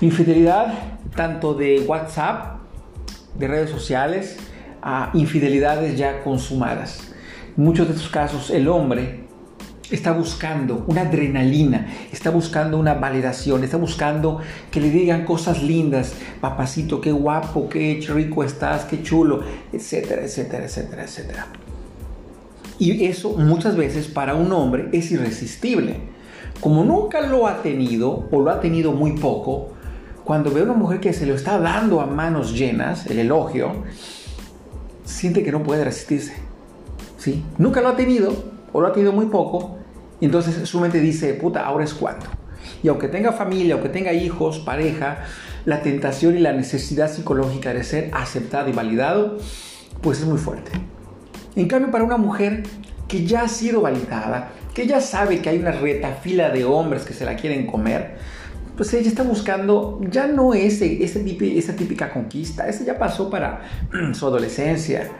Infidelidad 0.00 0.72
tanto 1.14 1.54
de 1.54 1.80
WhatsApp, 1.80 2.60
de 3.36 3.48
redes 3.48 3.70
sociales, 3.70 4.38
a 4.82 5.10
infidelidades 5.14 5.98
ya 5.98 6.22
consumadas. 6.22 7.12
Muchos 7.56 7.88
de 7.88 7.94
estos 7.94 8.08
casos 8.08 8.50
el 8.50 8.68
hombre 8.68 9.19
está 9.90 10.12
buscando 10.12 10.84
una 10.86 11.02
adrenalina, 11.02 11.88
está 12.12 12.30
buscando 12.30 12.78
una 12.78 12.94
validación, 12.94 13.64
está 13.64 13.76
buscando 13.76 14.40
que 14.70 14.80
le 14.80 14.90
digan 14.90 15.24
cosas 15.24 15.62
lindas, 15.62 16.14
papacito, 16.40 17.00
qué 17.00 17.12
guapo, 17.12 17.68
qué 17.68 18.04
rico 18.08 18.44
estás, 18.44 18.84
qué 18.84 19.02
chulo, 19.02 19.42
etcétera, 19.72 20.22
etcétera, 20.22 20.64
etcétera, 20.64 21.04
etcétera. 21.04 21.46
Y 22.78 23.04
eso 23.04 23.36
muchas 23.36 23.76
veces 23.76 24.08
para 24.08 24.34
un 24.34 24.52
hombre 24.52 24.88
es 24.92 25.10
irresistible. 25.10 25.96
Como 26.60 26.84
nunca 26.84 27.20
lo 27.20 27.46
ha 27.46 27.62
tenido 27.62 28.28
o 28.30 28.40
lo 28.40 28.50
ha 28.50 28.60
tenido 28.60 28.92
muy 28.92 29.12
poco, 29.12 29.72
cuando 30.24 30.50
ve 30.50 30.60
a 30.60 30.64
una 30.64 30.74
mujer 30.74 31.00
que 31.00 31.12
se 31.12 31.26
lo 31.26 31.34
está 31.34 31.58
dando 31.58 32.00
a 32.00 32.06
manos 32.06 32.56
llenas, 32.56 33.06
el 33.06 33.18
elogio, 33.18 33.72
siente 35.04 35.42
que 35.42 35.52
no 35.52 35.62
puede 35.62 35.84
resistirse. 35.84 36.34
¿Sí? 37.18 37.44
Nunca 37.58 37.80
lo 37.80 37.88
ha 37.88 37.96
tenido 37.96 38.32
o 38.72 38.80
lo 38.80 38.86
ha 38.86 38.92
tenido 38.92 39.12
muy 39.12 39.26
poco, 39.26 39.79
entonces 40.26 40.68
su 40.68 40.80
mente 40.80 41.00
dice, 41.00 41.34
puta, 41.34 41.64
ahora 41.64 41.84
es 41.84 41.94
cuando. 41.94 42.26
Y 42.82 42.88
aunque 42.88 43.08
tenga 43.08 43.32
familia, 43.32 43.74
aunque 43.74 43.88
tenga 43.88 44.12
hijos, 44.12 44.58
pareja, 44.58 45.24
la 45.64 45.82
tentación 45.82 46.36
y 46.36 46.40
la 46.40 46.52
necesidad 46.52 47.10
psicológica 47.10 47.72
de 47.74 47.84
ser 47.84 48.10
aceptado 48.12 48.68
y 48.68 48.72
validado, 48.72 49.38
pues 50.02 50.20
es 50.20 50.26
muy 50.26 50.38
fuerte. 50.38 50.72
En 51.56 51.68
cambio, 51.68 51.90
para 51.90 52.04
una 52.04 52.16
mujer 52.16 52.62
que 53.08 53.26
ya 53.26 53.42
ha 53.42 53.48
sido 53.48 53.80
validada, 53.82 54.52
que 54.74 54.86
ya 54.86 55.00
sabe 55.00 55.40
que 55.40 55.50
hay 55.50 55.58
una 55.58 55.72
retafila 55.72 56.50
de 56.50 56.64
hombres 56.64 57.04
que 57.04 57.12
se 57.12 57.24
la 57.24 57.36
quieren 57.36 57.66
comer, 57.66 58.16
pues 58.76 58.94
ella 58.94 59.08
está 59.08 59.22
buscando 59.22 60.00
ya 60.08 60.26
no 60.26 60.54
ese, 60.54 61.04
ese 61.04 61.22
esa 61.58 61.76
típica 61.76 62.10
conquista, 62.10 62.66
ese 62.68 62.84
ya 62.84 62.98
pasó 62.98 63.28
para 63.28 63.62
su 64.14 64.26
adolescencia. 64.26 65.10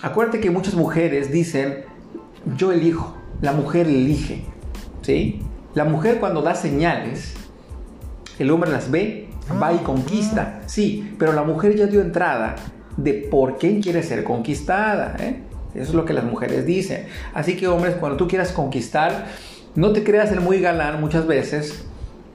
Acuérdate 0.00 0.40
que 0.40 0.50
muchas 0.50 0.74
mujeres 0.74 1.30
dicen, 1.30 1.84
yo 2.56 2.72
elijo, 2.72 3.16
la 3.44 3.52
mujer 3.52 3.86
elige, 3.86 4.40
¿sí? 5.02 5.40
La 5.74 5.84
mujer 5.84 6.18
cuando 6.18 6.40
da 6.40 6.54
señales, 6.54 7.34
el 8.38 8.50
hombre 8.50 8.70
las 8.70 8.90
ve, 8.90 9.28
va 9.62 9.72
y 9.72 9.78
conquista, 9.78 10.62
sí, 10.66 11.14
pero 11.18 11.32
la 11.32 11.42
mujer 11.42 11.76
ya 11.76 11.86
dio 11.86 12.00
entrada 12.00 12.56
de 12.96 13.12
por 13.12 13.58
qué 13.58 13.80
quiere 13.80 14.02
ser 14.02 14.24
conquistada, 14.24 15.16
¿eh? 15.20 15.42
Eso 15.74 15.90
es 15.90 15.94
lo 15.94 16.04
que 16.04 16.12
las 16.12 16.24
mujeres 16.24 16.64
dicen. 16.64 17.06
Así 17.34 17.56
que 17.56 17.66
hombres, 17.66 17.96
cuando 17.96 18.16
tú 18.16 18.28
quieras 18.28 18.52
conquistar, 18.52 19.26
no 19.74 19.92
te 19.92 20.04
creas 20.04 20.30
el 20.32 20.40
muy 20.40 20.60
galán 20.60 21.00
muchas 21.00 21.26
veces, 21.26 21.84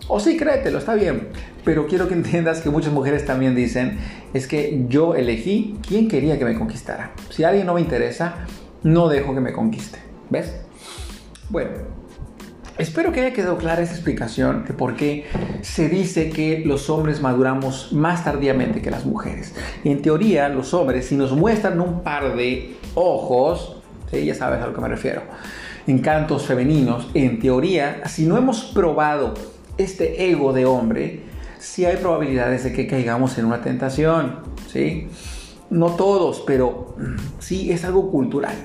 o 0.07 0.19
sí, 0.19 0.37
créetelo, 0.37 0.77
está 0.77 0.93
bien. 0.93 1.29
Pero 1.63 1.87
quiero 1.87 2.07
que 2.07 2.13
entiendas 2.21 2.61
que 2.61 2.69
muchas 2.69 2.93
mujeres 2.93 3.25
también 3.25 3.55
dicen, 3.55 3.97
es 4.33 4.45
que 4.45 4.85
yo 4.89 5.15
elegí 5.15 5.79
quién 5.87 6.07
quería 6.07 6.37
que 6.37 6.45
me 6.45 6.55
conquistara. 6.55 7.13
Si 7.29 7.43
alguien 7.43 7.65
no 7.65 7.73
me 7.73 7.81
interesa, 7.81 8.45
no 8.83 9.07
dejo 9.07 9.33
que 9.33 9.41
me 9.41 9.53
conquiste. 9.53 9.97
¿Ves? 10.29 10.68
Bueno, 11.49 11.71
espero 12.77 13.11
que 13.11 13.21
haya 13.21 13.33
quedado 13.33 13.57
clara 13.57 13.81
esa 13.81 13.93
explicación 13.93 14.65
de 14.67 14.75
por 14.75 14.95
qué 14.95 15.25
se 15.63 15.89
dice 15.89 16.29
que 16.29 16.61
los 16.63 16.91
hombres 16.91 17.21
maduramos 17.21 17.91
más 17.91 18.23
tardíamente 18.23 18.83
que 18.83 18.91
las 18.91 19.03
mujeres. 19.03 19.55
En 19.83 20.03
teoría, 20.03 20.47
los 20.49 20.75
hombres, 20.75 21.07
si 21.07 21.15
nos 21.15 21.31
muestran 21.31 21.81
un 21.81 22.03
par 22.03 22.35
de 22.35 22.77
ojos, 22.93 23.81
ya 24.11 24.35
sabes 24.35 24.61
a 24.61 24.67
lo 24.67 24.75
que 24.75 24.81
me 24.81 24.89
refiero, 24.89 25.23
encantos 25.87 26.45
femeninos, 26.45 27.09
en 27.15 27.39
teoría, 27.39 28.07
si 28.07 28.27
no 28.27 28.37
hemos 28.37 28.65
probado 28.65 29.33
este 29.79 30.29
ego 30.29 30.53
de 30.53 30.67
hombre, 30.67 31.21
sí 31.57 31.85
hay 31.85 31.97
probabilidades 31.97 32.63
de 32.63 32.73
que 32.73 32.85
caigamos 32.85 33.39
en 33.39 33.45
una 33.45 33.61
tentación, 33.61 34.41
¿sí? 34.71 35.07
No 35.71 35.95
todos, 35.95 36.43
pero 36.45 36.95
sí 37.39 37.71
es 37.71 37.85
algo 37.85 38.11
cultural. 38.11 38.55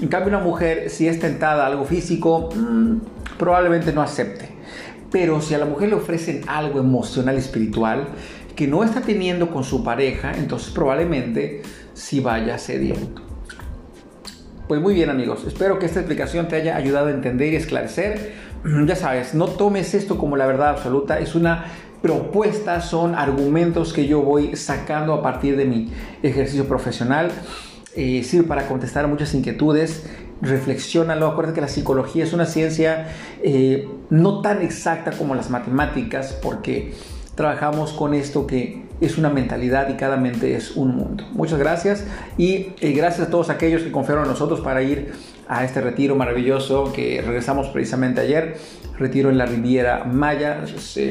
En 0.00 0.08
cambio, 0.08 0.28
una 0.28 0.38
mujer, 0.38 0.88
si 0.88 1.08
es 1.08 1.18
tentada 1.18 1.64
a 1.64 1.66
algo 1.66 1.84
físico, 1.84 2.48
mm, 2.54 3.36
probablemente 3.38 3.92
no 3.92 4.00
acepte. 4.00 4.48
Pero 5.10 5.40
si 5.42 5.54
a 5.54 5.58
la 5.58 5.66
mujer 5.66 5.90
le 5.90 5.96
ofrecen 5.96 6.42
algo 6.46 6.80
emocional 6.80 7.34
y 7.34 7.38
espiritual 7.38 8.08
que 8.56 8.66
no 8.66 8.82
está 8.82 9.02
teniendo 9.02 9.50
con 9.50 9.64
su 9.64 9.84
pareja, 9.84 10.32
entonces 10.32 10.70
probablemente 10.70 11.62
sí 11.92 12.20
vaya 12.20 12.58
cediendo. 12.58 13.22
Pues 14.68 14.80
muy 14.80 14.94
bien 14.94 15.10
amigos, 15.10 15.44
espero 15.46 15.78
que 15.78 15.86
esta 15.86 16.00
explicación 16.00 16.48
te 16.48 16.56
haya 16.56 16.76
ayudado 16.76 17.08
a 17.08 17.10
entender 17.10 17.52
y 17.52 17.56
esclarecer. 17.56 18.32
Ya 18.86 18.94
sabes, 18.94 19.34
no 19.34 19.46
tomes 19.46 19.94
esto 19.94 20.16
como 20.16 20.36
la 20.36 20.46
verdad 20.46 20.68
absoluta, 20.68 21.18
es 21.18 21.34
una 21.34 21.64
propuesta, 22.02 22.80
son 22.80 23.14
argumentos 23.14 23.92
que 23.92 24.06
yo 24.06 24.22
voy 24.22 24.56
sacando 24.56 25.12
a 25.12 25.22
partir 25.22 25.56
de 25.56 25.64
mi 25.64 25.92
ejercicio 26.22 26.66
profesional 26.66 27.30
eh, 27.94 28.22
sirve 28.24 28.46
para 28.46 28.66
contestar 28.68 29.06
muchas 29.08 29.34
inquietudes. 29.34 30.04
Reflexiónalo. 30.42 31.26
Acuérdate 31.26 31.56
que 31.56 31.60
la 31.60 31.68
psicología 31.68 32.24
es 32.24 32.32
una 32.32 32.46
ciencia 32.46 33.08
eh, 33.42 33.88
no 34.10 34.40
tan 34.40 34.62
exacta 34.62 35.10
como 35.12 35.34
las 35.34 35.50
matemáticas, 35.50 36.32
porque 36.42 36.94
trabajamos 37.34 37.92
con 37.92 38.14
esto 38.14 38.46
que 38.46 38.82
es 39.00 39.16
una 39.18 39.30
mentalidad 39.30 39.88
y 39.88 39.94
cada 39.94 40.16
mente 40.16 40.56
es 40.56 40.76
un 40.76 40.94
mundo. 40.96 41.24
Muchas 41.32 41.58
gracias 41.58 42.04
y 42.36 42.68
eh, 42.80 42.92
gracias 42.92 43.28
a 43.28 43.30
todos 43.30 43.50
aquellos 43.50 43.82
que 43.82 43.90
confiaron 43.90 44.24
en 44.24 44.30
nosotros 44.30 44.60
para 44.60 44.82
ir 44.82 45.12
a 45.48 45.64
este 45.64 45.80
retiro 45.80 46.14
maravilloso 46.14 46.92
que 46.92 47.22
regresamos 47.24 47.68
precisamente 47.68 48.20
ayer. 48.20 48.56
Retiro 48.98 49.30
en 49.30 49.38
la 49.38 49.46
Riviera 49.46 50.04
Maya, 50.04 50.64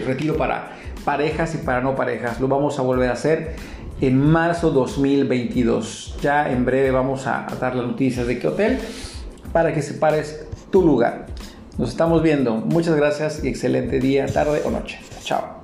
retiro 0.06 0.38
para 0.38 0.74
parejas 1.04 1.56
y 1.56 1.58
para 1.58 1.82
no 1.82 1.96
parejas. 1.96 2.40
Lo 2.40 2.48
vamos 2.48 2.78
a 2.78 2.84
volver 2.84 3.10
a 3.10 3.14
hacer 3.14 3.56
en 4.02 4.18
marzo 4.18 4.72
2022. 4.72 6.18
Ya 6.22 6.52
en 6.52 6.66
breve 6.66 6.92
vamos 6.92 7.28
a, 7.28 7.48
dar 7.60 7.76
las 7.76 7.86
noticias 7.86 8.28
de 8.28 8.40
qué 8.40 8.48
hotel 8.48 8.80
para 9.52 9.74
que 9.74 9.82
separes 9.82 10.48
tu 10.72 10.82
lugar. 10.82 11.28
Nos 11.78 11.90
estamos 11.90 12.22
viendo. 12.22 12.56
Muchas 12.56 12.96
gracias 12.96 13.44
y 13.44 13.48
excelente 13.48 14.00
día, 14.00 14.26
tarde 14.28 14.62
o 14.66 14.72
noche. 14.72 15.00
Chao. 15.24 15.60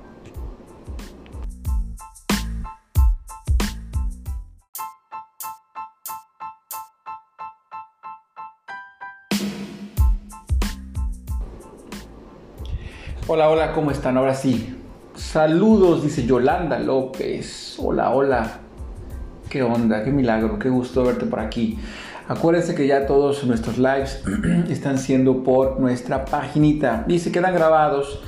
Hola, 13.28 13.50
hola, 13.50 13.72
¿cómo 13.72 13.90
están? 13.90 14.16
Ahora 14.16 14.36
sí, 14.36 14.76
Saludos, 15.16 16.02
dice 16.02 16.26
Yolanda 16.26 16.78
López. 16.78 17.76
Hola, 17.78 18.10
hola. 18.10 18.58
¿Qué 19.48 19.62
onda? 19.62 20.04
Qué 20.04 20.10
milagro, 20.10 20.58
qué 20.58 20.68
gusto 20.68 21.04
verte 21.04 21.24
por 21.24 21.40
aquí. 21.40 21.78
Acuérdense 22.28 22.74
que 22.74 22.86
ya 22.86 23.06
todos 23.06 23.42
nuestros 23.44 23.78
lives 23.78 24.22
están 24.68 24.98
siendo 24.98 25.42
por 25.42 25.80
nuestra 25.80 26.26
paginita 26.26 27.06
y 27.08 27.18
se 27.18 27.32
quedan 27.32 27.54
grabados 27.54 28.20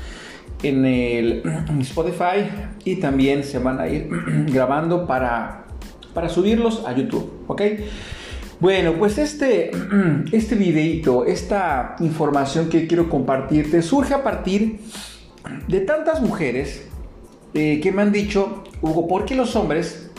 en 0.63 0.87
el 0.87 1.43
Spotify 1.81 2.49
y 2.87 2.97
también 2.97 3.45
se 3.45 3.59
van 3.59 3.81
a 3.81 3.87
ir 3.87 4.09
grabando 4.47 5.07
para, 5.07 5.67
para 6.15 6.31
subirlos 6.31 6.85
a 6.87 6.95
YouTube, 6.95 7.31
¿ok? 7.49 7.63
Bueno, 8.61 8.95
pues 8.99 9.19
este, 9.19 9.71
este 10.33 10.55
videito, 10.55 11.27
esta 11.27 11.97
información 12.01 12.71
que 12.71 12.87
quiero 12.87 13.11
compartirte 13.11 13.83
surge 13.83 14.15
a 14.15 14.23
partir 14.23 14.81
de 15.67 15.81
tantas 15.81 16.21
mujeres 16.21 16.87
eh, 17.55 17.81
que 17.81 17.93
me 17.93 18.03
han 18.03 18.13
dicho, 18.13 18.65
Hugo, 18.83 19.07
¿por 19.07 19.25
qué 19.25 19.35
los 19.35 19.57
hombres 19.57 20.11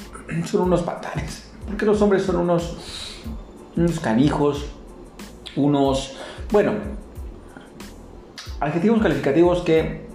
son 0.46 0.62
unos 0.62 0.84
patanes? 0.84 1.50
¿Por 1.66 1.78
qué 1.78 1.86
los 1.86 2.02
hombres 2.02 2.24
son 2.24 2.38
unos, 2.38 3.20
unos 3.76 4.00
canijos? 4.00 4.66
Unos, 5.56 6.18
bueno, 6.52 6.74
adjetivos 8.60 9.02
calificativos 9.02 9.62
que 9.62 10.08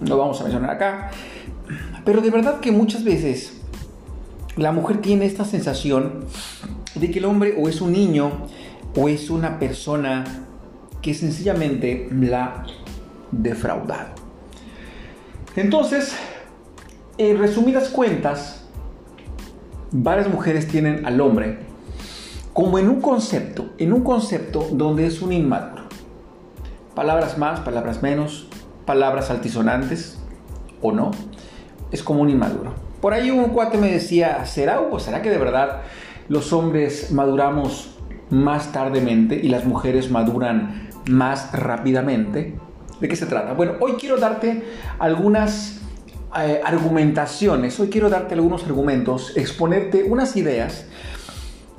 no 0.00 0.16
vamos 0.16 0.40
a 0.40 0.44
mencionar 0.44 0.70
acá. 0.70 1.10
Pero 2.04 2.20
de 2.20 2.30
verdad 2.30 2.60
que 2.60 2.72
muchas 2.72 3.04
veces 3.04 3.60
la 4.56 4.72
mujer 4.72 5.00
tiene 5.00 5.26
esta 5.26 5.44
sensación 5.44 6.24
de 6.94 7.10
que 7.10 7.18
el 7.18 7.24
hombre 7.24 7.54
o 7.58 7.68
es 7.68 7.80
un 7.80 7.92
niño 7.92 8.46
o 8.96 9.08
es 9.08 9.30
una 9.30 9.58
persona 9.58 10.24
que 11.02 11.14
sencillamente 11.14 12.08
la 12.10 12.66
defraudado. 13.30 14.19
Entonces, 15.56 16.16
en 17.18 17.38
resumidas 17.38 17.88
cuentas, 17.88 18.64
varias 19.90 20.28
mujeres 20.28 20.68
tienen 20.68 21.06
al 21.06 21.20
hombre 21.20 21.58
como 22.52 22.78
en 22.78 22.88
un 22.88 23.00
concepto, 23.00 23.70
en 23.78 23.92
un 23.92 24.02
concepto 24.02 24.68
donde 24.72 25.06
es 25.06 25.22
un 25.22 25.32
inmaduro. 25.32 25.84
Palabras 26.94 27.38
más, 27.38 27.60
palabras 27.60 28.02
menos, 28.02 28.48
palabras 28.84 29.30
altisonantes 29.30 30.18
o 30.82 30.92
no, 30.92 31.12
es 31.90 32.02
como 32.02 32.22
un 32.22 32.28
inmaduro. 32.28 32.74
Por 33.00 33.14
ahí 33.14 33.30
un 33.30 33.44
cuate 33.50 33.78
me 33.78 33.90
decía, 33.90 34.44
¿será 34.44 34.80
o 34.80 34.98
será 34.98 35.22
que 35.22 35.30
de 35.30 35.38
verdad 35.38 35.82
los 36.28 36.52
hombres 36.52 37.12
maduramos 37.12 37.96
más 38.30 38.72
tardemente 38.72 39.34
y 39.42 39.48
las 39.48 39.64
mujeres 39.64 40.10
maduran 40.10 40.88
más 41.08 41.52
rápidamente. 41.52 42.58
¿De 43.00 43.08
qué 43.08 43.16
se 43.16 43.26
trata? 43.26 43.54
Bueno, 43.54 43.74
hoy 43.80 43.92
quiero 43.92 44.18
darte 44.18 44.62
algunas 44.98 45.80
eh, 46.38 46.60
argumentaciones, 46.64 47.80
hoy 47.80 47.88
quiero 47.88 48.10
darte 48.10 48.34
algunos 48.34 48.64
argumentos, 48.64 49.36
exponerte 49.36 50.04
unas 50.04 50.36
ideas 50.36 50.86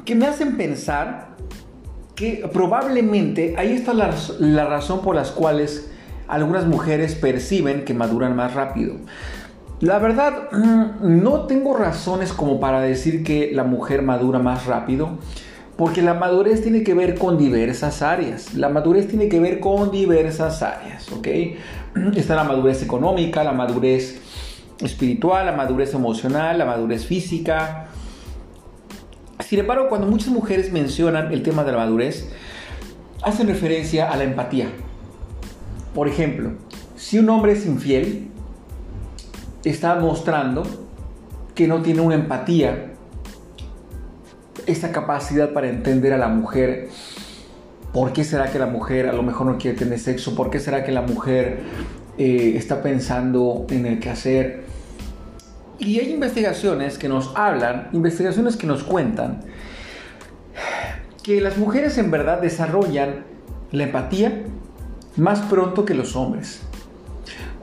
que 0.04 0.16
me 0.16 0.26
hacen 0.26 0.58
pensar 0.58 1.38
que 2.16 2.50
probablemente 2.52 3.56
ahí 3.58 3.74
está 3.74 3.94
la, 3.94 4.14
la 4.40 4.66
razón 4.66 5.02
por 5.02 5.16
las 5.16 5.32
cuales 5.32 5.92
algunas 6.28 6.66
mujeres 6.66 7.16
perciben 7.16 7.86
que 7.86 7.94
maduran 7.94 8.36
más 8.36 8.54
rápido. 8.54 8.96
La 9.80 9.98
verdad, 9.98 10.50
mm, 10.52 11.22
no 11.24 11.48
tengo 11.48 11.76
razones 11.76 12.34
como 12.34 12.60
para 12.60 12.82
decir 12.82 13.24
que 13.24 13.52
la 13.52 13.64
mujer 13.64 14.02
madura 14.02 14.40
más 14.40 14.66
rápido, 14.66 15.18
porque 15.82 16.04
la 16.04 16.14
madurez 16.14 16.62
tiene 16.62 16.84
que 16.84 16.94
ver 16.94 17.18
con 17.18 17.40
diversas 17.40 18.04
áreas. 18.04 18.54
La 18.54 18.70
madurez 18.70 19.08
tiene 19.08 19.28
que 19.28 19.40
ver 19.40 19.60
con 19.60 19.90
diversas 19.90 20.62
áreas, 20.62 21.12
¿ok? 21.12 21.28
Está 22.16 22.36
la 22.36 22.44
madurez 22.44 22.84
económica, 22.84 23.44
la 23.44 23.52
madurez 23.52 24.22
espiritual, 24.80 25.48
la 25.48 25.54
madurez 25.54 25.96
emocional, 25.96 26.60
la 26.60 26.66
madurez 26.66 27.08
física. 27.08 27.88
Sin 29.40 29.58
embargo, 29.58 29.90
cuando 29.90 30.06
muchas 30.06 30.28
mujeres 30.28 30.72
mencionan 30.72 31.34
el 31.34 31.42
tema 31.42 31.64
de 31.64 31.72
la 31.72 31.80
madurez, 31.80 32.30
hacen 33.24 33.48
referencia 33.48 34.12
a 34.12 34.18
la 34.18 34.26
empatía. 34.26 34.68
Por 35.96 36.08
ejemplo, 36.08 36.52
si 36.96 37.18
un 37.18 37.28
hombre 37.28 37.54
es 37.54 37.66
infiel, 37.66 38.28
está 39.64 39.96
mostrando 39.96 40.62
que 41.56 41.68
no 41.68 41.82
tiene 41.82 42.02
una 42.02 42.14
empatía, 42.14 42.94
esa 44.72 44.92
capacidad 44.92 45.52
para 45.52 45.70
entender 45.70 46.14
a 46.14 46.18
la 46.18 46.28
mujer. 46.28 46.90
¿Por 47.94 48.14
qué 48.14 48.24
será 48.24 48.52
que 48.52 48.58
la 48.58 48.68
mujer 48.68 49.08
a 49.08 49.14
lo 49.14 49.24
mejor 49.24 49.48
no 49.48 49.58
quiere 49.58 49.78
tener 49.78 50.00
sexo? 50.00 50.36
¿Por 50.36 50.50
qué 50.50 50.60
será 50.60 50.84
que 50.84 50.92
la 50.92 51.02
mujer 51.02 51.60
eh, 52.18 52.54
está 52.56 52.82
pensando 52.82 53.66
en 53.70 53.86
el 53.86 54.00
que 54.00 54.10
hacer? 54.10 54.64
Y 55.78 56.00
hay 56.00 56.12
investigaciones 56.12 56.98
que 56.98 57.10
nos 57.10 57.34
hablan, 57.36 57.90
investigaciones 57.92 58.56
que 58.56 58.68
nos 58.68 58.84
cuentan 58.84 59.42
que 61.24 61.42
las 61.42 61.58
mujeres 61.58 61.98
en 61.98 62.12
verdad 62.12 62.42
desarrollan 62.42 63.26
la 63.72 63.84
empatía 63.84 64.44
más 65.18 65.40
pronto 65.42 65.86
que 65.86 65.94
los 65.94 66.16
hombres. 66.16 66.62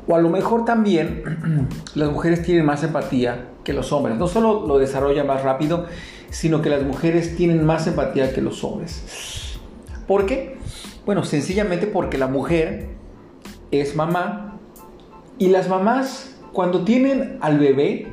O 0.06 0.14
a 0.14 0.20
lo 0.20 0.30
mejor 0.30 0.64
también 0.64 1.68
las 1.94 2.10
mujeres 2.10 2.42
tienen 2.42 2.64
más 2.64 2.82
empatía 2.82 3.48
que 3.64 3.72
los 3.72 3.92
hombres. 3.92 4.16
No 4.16 4.26
solo 4.26 4.66
lo 4.66 4.78
desarrollan 4.78 5.26
más 5.26 5.42
rápido, 5.42 5.86
sino 6.30 6.62
que 6.62 6.70
las 6.70 6.82
mujeres 6.82 7.36
tienen 7.36 7.64
más 7.64 7.86
empatía 7.86 8.32
que 8.32 8.40
los 8.40 8.62
hombres. 8.64 9.58
¿Por 10.06 10.26
qué? 10.26 10.56
Bueno, 11.06 11.24
sencillamente 11.24 11.86
porque 11.86 12.18
la 12.18 12.26
mujer 12.26 12.88
es 13.70 13.94
mamá 13.96 14.58
y 15.38 15.48
las 15.48 15.68
mamás 15.68 16.36
cuando 16.52 16.84
tienen 16.84 17.38
al 17.40 17.58
bebé, 17.58 18.08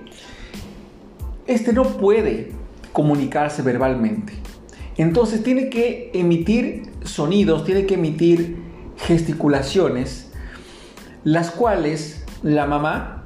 este 1.47 1.73
no 1.73 1.83
puede 1.83 2.51
comunicarse 2.93 3.61
verbalmente. 3.61 4.33
Entonces 4.97 5.43
tiene 5.43 5.69
que 5.69 6.11
emitir 6.13 6.83
sonidos, 7.03 7.65
tiene 7.65 7.85
que 7.85 7.95
emitir 7.95 8.57
gesticulaciones 8.97 10.31
las 11.25 11.49
cuales 11.49 12.23
la 12.43 12.67
mamá 12.67 13.25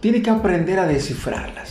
tiene 0.00 0.22
que 0.22 0.28
aprender 0.28 0.78
a 0.80 0.86
descifrarlas. 0.86 1.67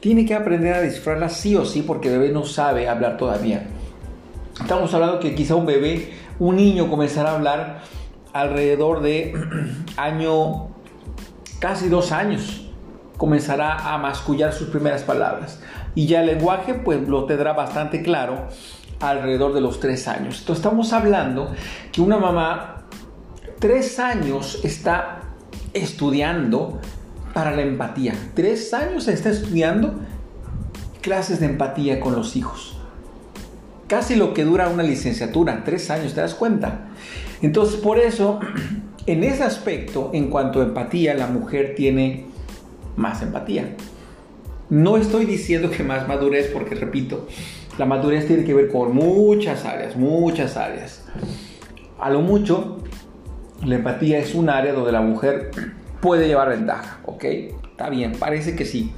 Tiene 0.00 0.24
que 0.24 0.34
aprender 0.34 0.74
a 0.74 0.80
descifrarlas 0.80 1.34
sí 1.36 1.54
o 1.56 1.66
sí 1.66 1.82
porque 1.82 2.08
el 2.12 2.18
bebé 2.18 2.32
no 2.32 2.44
sabe 2.44 2.88
hablar 2.88 3.18
todavía. 3.18 3.66
Estamos 4.58 4.92
hablando 4.94 5.20
que 5.20 5.34
quizá 5.34 5.54
un 5.54 5.66
bebé, 5.66 6.14
un 6.38 6.56
niño 6.56 6.88
comenzará 6.88 7.32
a 7.32 7.34
hablar 7.34 7.80
alrededor 8.32 9.02
de 9.02 9.34
año, 9.96 10.68
casi 11.58 11.88
dos 11.90 12.12
años. 12.12 12.70
Comenzará 13.18 13.92
a 13.92 13.98
mascullar 13.98 14.54
sus 14.54 14.68
primeras 14.68 15.02
palabras. 15.02 15.60
Y 15.94 16.06
ya 16.06 16.20
el 16.20 16.26
lenguaje 16.26 16.72
pues 16.74 17.06
lo 17.06 17.26
tendrá 17.26 17.52
bastante 17.52 18.02
claro 18.02 18.48
alrededor 19.00 19.52
de 19.52 19.60
los 19.60 19.80
tres 19.80 20.08
años. 20.08 20.40
Entonces 20.40 20.64
estamos 20.64 20.94
hablando 20.94 21.52
que 21.92 22.00
una 22.00 22.16
mamá 22.16 22.84
tres 23.58 23.98
años 23.98 24.60
está 24.64 25.20
estudiando 25.74 26.80
para 27.34 27.50
la 27.52 27.62
empatía. 27.62 28.14
Tres 28.34 28.74
años 28.74 29.08
está 29.08 29.30
estudiando 29.30 29.94
clases 31.00 31.40
de 31.40 31.46
empatía 31.46 32.00
con 32.00 32.14
los 32.14 32.36
hijos. 32.36 32.76
Casi 33.86 34.14
lo 34.14 34.34
que 34.34 34.44
dura 34.44 34.68
una 34.68 34.82
licenciatura, 34.82 35.62
tres 35.64 35.90
años, 35.90 36.14
¿te 36.14 36.20
das 36.20 36.34
cuenta? 36.34 36.88
Entonces, 37.42 37.80
por 37.80 37.98
eso, 37.98 38.40
en 39.06 39.24
ese 39.24 39.42
aspecto, 39.42 40.10
en 40.12 40.28
cuanto 40.28 40.60
a 40.60 40.64
empatía, 40.64 41.14
la 41.14 41.26
mujer 41.26 41.74
tiene 41.76 42.26
más 42.96 43.22
empatía. 43.22 43.74
No 44.68 44.96
estoy 44.96 45.24
diciendo 45.24 45.70
que 45.70 45.82
más 45.82 46.06
madurez, 46.06 46.50
porque 46.52 46.76
repito, 46.76 47.26
la 47.78 47.86
madurez 47.86 48.26
tiene 48.26 48.44
que 48.44 48.54
ver 48.54 48.68
con 48.68 48.94
muchas 48.94 49.64
áreas, 49.64 49.96
muchas 49.96 50.56
áreas. 50.56 51.04
A 51.98 52.10
lo 52.10 52.20
mucho, 52.20 52.78
la 53.64 53.76
empatía 53.76 54.18
es 54.18 54.34
un 54.34 54.48
área 54.48 54.72
donde 54.72 54.92
la 54.92 55.00
mujer 55.00 55.50
puede 56.00 56.26
llevar 56.26 56.48
ventaja, 56.48 56.98
¿ok? 57.04 57.24
Está 57.24 57.90
bien, 57.90 58.12
parece 58.18 58.56
que 58.56 58.64
sí. 58.64 58.92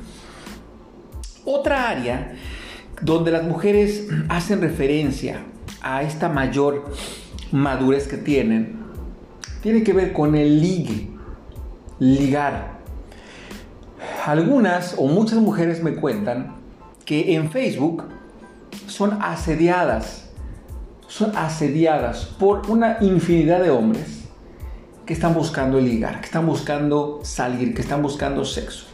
Otra 1.45 1.89
área 1.89 2.35
donde 3.01 3.31
las 3.31 3.45
mujeres 3.45 4.09
hacen 4.29 4.61
referencia 4.61 5.43
a 5.81 6.03
esta 6.03 6.29
mayor 6.29 6.93
madurez 7.51 8.07
que 8.07 8.17
tienen, 8.17 8.81
tiene 9.63 9.83
que 9.83 9.93
ver 9.93 10.13
con 10.13 10.35
el 10.35 10.61
ligue, 10.61 11.11
ligar. 11.99 12.73
Algunas 14.25 14.95
o 14.99 15.07
muchas 15.07 15.39
mujeres 15.39 15.83
me 15.83 15.97
cuentan 15.97 16.55
que 17.05 17.35
en 17.35 17.51
Facebook 17.51 18.05
son 18.87 19.19
asediadas, 19.21 20.31
son 21.09 21.37
asediadas 21.37 22.27
por 22.39 22.71
una 22.71 22.99
infinidad 23.01 23.61
de 23.61 23.71
hombres 23.71 24.22
que 25.07 25.13
están 25.13 25.35
buscando 25.35 25.81
ligar, 25.81 26.21
que 26.21 26.27
están 26.27 26.47
buscando 26.47 27.21
salir, 27.23 27.75
que 27.75 27.83
están 27.83 28.03
buscando 28.03 28.45
sexo. 28.45 28.87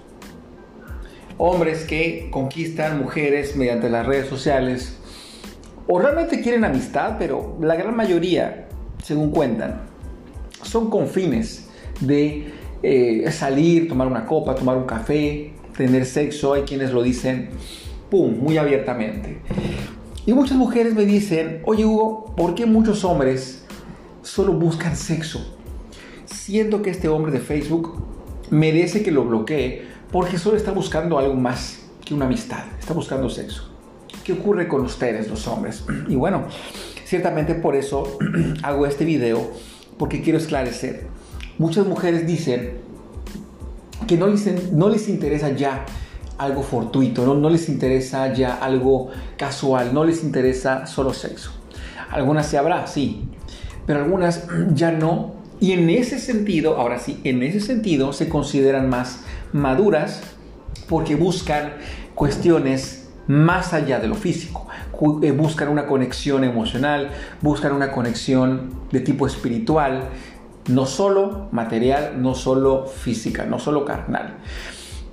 Hombres 1.37 1.85
que 1.85 2.29
conquistan 2.31 2.99
mujeres 2.99 3.57
mediante 3.57 3.89
las 3.89 4.07
redes 4.07 4.29
sociales 4.29 4.99
o 5.87 5.99
realmente 5.99 6.41
quieren 6.41 6.65
amistad, 6.65 7.17
pero 7.19 7.57
la 7.61 7.77
gran 7.77 7.97
mayoría, 7.97 8.69
según 9.03 9.31
cuentan, 9.31 9.83
son 10.63 10.91
con 10.91 11.07
fines 11.07 11.69
de 12.01 12.53
eh, 12.83 13.31
salir, 13.31 13.89
tomar 13.89 14.07
una 14.07 14.27
copa, 14.27 14.55
tomar 14.55 14.77
un 14.77 14.85
café, 14.85 15.53
tener 15.77 16.05
sexo. 16.05 16.53
Hay 16.55 16.63
quienes 16.63 16.93
lo 16.93 17.03
dicen, 17.03 17.51
¡pum!, 18.11 18.37
muy 18.39 18.59
abiertamente. 18.59 19.39
Y 20.27 20.33
muchas 20.33 20.59
mujeres 20.59 20.95
me 20.95 21.07
dicen, 21.07 21.63
oye 21.65 21.87
Hugo, 21.87 22.35
¿por 22.37 22.55
qué 22.55 22.67
muchos 22.67 23.05
hombres 23.05 23.65
solo 24.23 24.53
buscan 24.53 24.95
sexo? 24.95 25.58
Siento 26.31 26.83
que 26.83 26.91
este 26.91 27.09
hombre 27.09 27.33
de 27.33 27.41
Facebook 27.41 28.05
merece 28.51 29.03
que 29.03 29.11
lo 29.11 29.25
bloquee 29.25 29.87
porque 30.11 30.39
solo 30.39 30.57
está 30.57 30.73
buscando 30.73 31.19
algo 31.19 31.35
más 31.35 31.81
que 32.05 32.15
una 32.15 32.27
amistad, 32.27 32.65
está 32.79 32.95
buscando 32.95 33.29
sexo. 33.29 33.69
¿Qué 34.25 34.33
ocurre 34.33 34.69
con 34.69 34.83
ustedes 34.83 35.29
los 35.29 35.47
hombres? 35.47 35.85
Y 36.09 36.17
bueno, 36.17 36.45
ciertamente 37.05 37.55
por 37.55 37.77
eso 37.77 38.19
hago 38.63 38.87
este 38.87 39.05
video, 39.05 39.51
porque 39.99 40.23
quiero 40.23 40.39
esclarecer. 40.39 41.07
Muchas 41.59 41.87
mujeres 41.87 42.27
dicen 42.27 42.79
que 44.07 44.17
no 44.17 44.29
les, 44.29 44.73
no 44.73 44.89
les 44.89 45.09
interesa 45.09 45.51
ya 45.51 45.85
algo 46.39 46.63
fortuito, 46.63 47.27
¿no? 47.27 47.35
no 47.35 47.51
les 47.51 47.69
interesa 47.69 48.33
ya 48.33 48.55
algo 48.55 49.11
casual, 49.37 49.93
no 49.93 50.05
les 50.05 50.23
interesa 50.23 50.87
solo 50.87 51.13
sexo. 51.13 51.51
Algunas 52.11 52.47
se 52.47 52.57
habrá, 52.57 52.87
sí, 52.87 53.29
pero 53.87 54.01
algunas 54.01 54.47
ya 54.75 54.93
no. 54.93 55.38
Y 55.61 55.73
en 55.73 55.91
ese 55.91 56.19
sentido, 56.19 56.77
ahora 56.77 56.99
sí, 56.99 57.21
en 57.25 57.43
ese 57.43 57.61
sentido 57.61 58.13
se 58.13 58.29
consideran 58.29 58.89
más 58.89 59.25
maduras 59.53 60.23
porque 60.89 61.17
buscan 61.17 61.73
cuestiones 62.15 63.09
más 63.27 63.75
allá 63.75 64.01
de 64.01 64.09
lo 64.09 64.15
físico. 64.15 64.67
Eh, 65.23 65.33
buscan 65.33 65.69
una 65.69 65.87
conexión 65.87 66.45
emocional, 66.45 67.11
buscan 67.41 67.73
una 67.73 67.93
conexión 67.93 68.71
de 68.91 69.01
tipo 69.01 69.27
espiritual, 69.27 70.09
no 70.69 70.87
solo 70.87 71.49
material, 71.53 72.23
no 72.23 72.35
solo 72.35 72.87
física, 72.87 73.45
no 73.45 73.59
solo 73.59 73.85
carnal. 73.85 74.39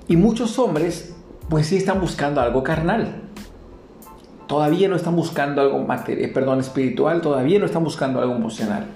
Y 0.08 0.16
muchos 0.16 0.58
hombres 0.58 1.14
pues 1.48 1.66
sí 1.66 1.76
están 1.76 2.00
buscando 2.00 2.40
algo 2.40 2.62
carnal. 2.62 3.25
Todavía 4.46 4.88
no 4.88 4.96
están 4.96 5.16
buscando 5.16 5.60
algo 5.60 5.78
material, 5.80 6.30
perdón, 6.30 6.60
espiritual, 6.60 7.20
todavía 7.20 7.58
no 7.58 7.66
están 7.66 7.82
buscando 7.82 8.20
algo 8.20 8.34
emocional. 8.34 8.86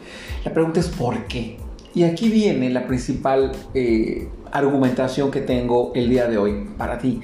La 0.44 0.52
pregunta 0.52 0.80
es 0.80 0.88
¿por 0.88 1.24
qué? 1.24 1.56
Y 1.94 2.04
aquí 2.04 2.28
viene 2.28 2.70
la 2.70 2.86
principal 2.86 3.52
eh, 3.74 4.28
argumentación 4.52 5.30
que 5.30 5.40
tengo 5.40 5.92
el 5.94 6.08
día 6.08 6.28
de 6.28 6.38
hoy 6.38 6.68
para 6.78 6.98
ti. 6.98 7.20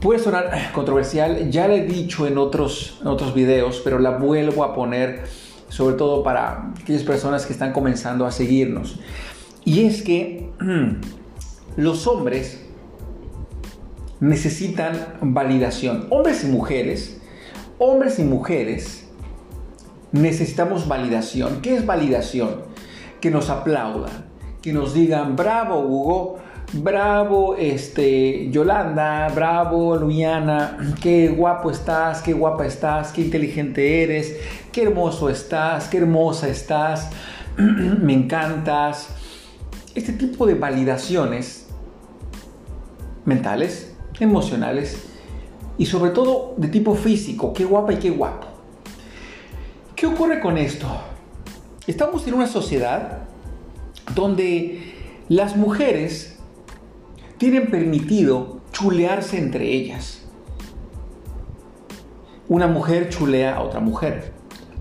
Puede 0.00 0.20
sonar 0.20 0.72
controversial, 0.72 1.50
ya 1.50 1.66
le 1.66 1.78
he 1.78 1.86
dicho 1.86 2.26
en 2.26 2.38
otros, 2.38 2.98
en 3.00 3.08
otros 3.08 3.34
videos, 3.34 3.80
pero 3.82 3.98
la 3.98 4.10
vuelvo 4.10 4.62
a 4.62 4.74
poner 4.74 5.24
sobre 5.68 5.96
todo 5.96 6.22
para 6.22 6.72
aquellas 6.80 7.02
personas 7.02 7.46
que 7.46 7.52
están 7.52 7.72
comenzando 7.72 8.26
a 8.26 8.30
seguirnos. 8.30 9.00
Y 9.64 9.86
es 9.86 10.02
que 10.02 10.50
los 11.76 12.06
hombres 12.06 12.60
necesitan 14.20 15.16
validación. 15.20 16.06
Hombres 16.10 16.44
y 16.44 16.46
mujeres, 16.46 17.20
hombres 17.78 18.18
y 18.18 18.24
mujeres 18.24 19.04
necesitamos 20.12 20.86
validación. 20.86 21.60
¿Qué 21.60 21.76
es 21.76 21.86
validación? 21.86 22.62
Que 23.20 23.30
nos 23.30 23.50
aplaudan, 23.50 24.26
que 24.62 24.72
nos 24.72 24.94
digan, 24.94 25.34
bravo 25.34 25.80
Hugo, 25.80 26.38
bravo 26.72 27.56
este, 27.56 28.50
Yolanda, 28.50 29.28
bravo 29.34 29.96
Luiana, 29.96 30.78
qué 31.00 31.28
guapo 31.28 31.70
estás, 31.70 32.22
qué 32.22 32.32
guapa 32.32 32.64
estás, 32.66 33.12
qué 33.12 33.22
inteligente 33.22 34.02
eres, 34.02 34.36
qué 34.72 34.82
hermoso 34.84 35.28
estás, 35.28 35.88
qué 35.88 35.98
hermosa 35.98 36.48
estás, 36.48 37.10
me 37.56 38.12
encantas. 38.12 39.08
Este 39.94 40.12
tipo 40.12 40.46
de 40.46 40.54
validaciones 40.54 41.68
mentales, 43.24 43.96
emocionales 44.20 45.13
y 45.78 45.86
sobre 45.86 46.10
todo 46.10 46.54
de 46.56 46.68
tipo 46.68 46.94
físico, 46.94 47.52
qué 47.52 47.64
guapa 47.64 47.92
y 47.92 47.96
qué 47.96 48.10
guapo. 48.10 48.46
¿Qué 49.96 50.06
ocurre 50.06 50.40
con 50.40 50.58
esto? 50.58 50.86
Estamos 51.86 52.26
en 52.26 52.34
una 52.34 52.46
sociedad 52.46 53.24
donde 54.14 54.94
las 55.28 55.56
mujeres 55.56 56.38
tienen 57.38 57.70
permitido 57.70 58.60
chulearse 58.72 59.38
entre 59.38 59.72
ellas. 59.72 60.22
Una 62.48 62.66
mujer 62.66 63.08
chulea 63.08 63.56
a 63.56 63.62
otra 63.62 63.80
mujer. 63.80 64.32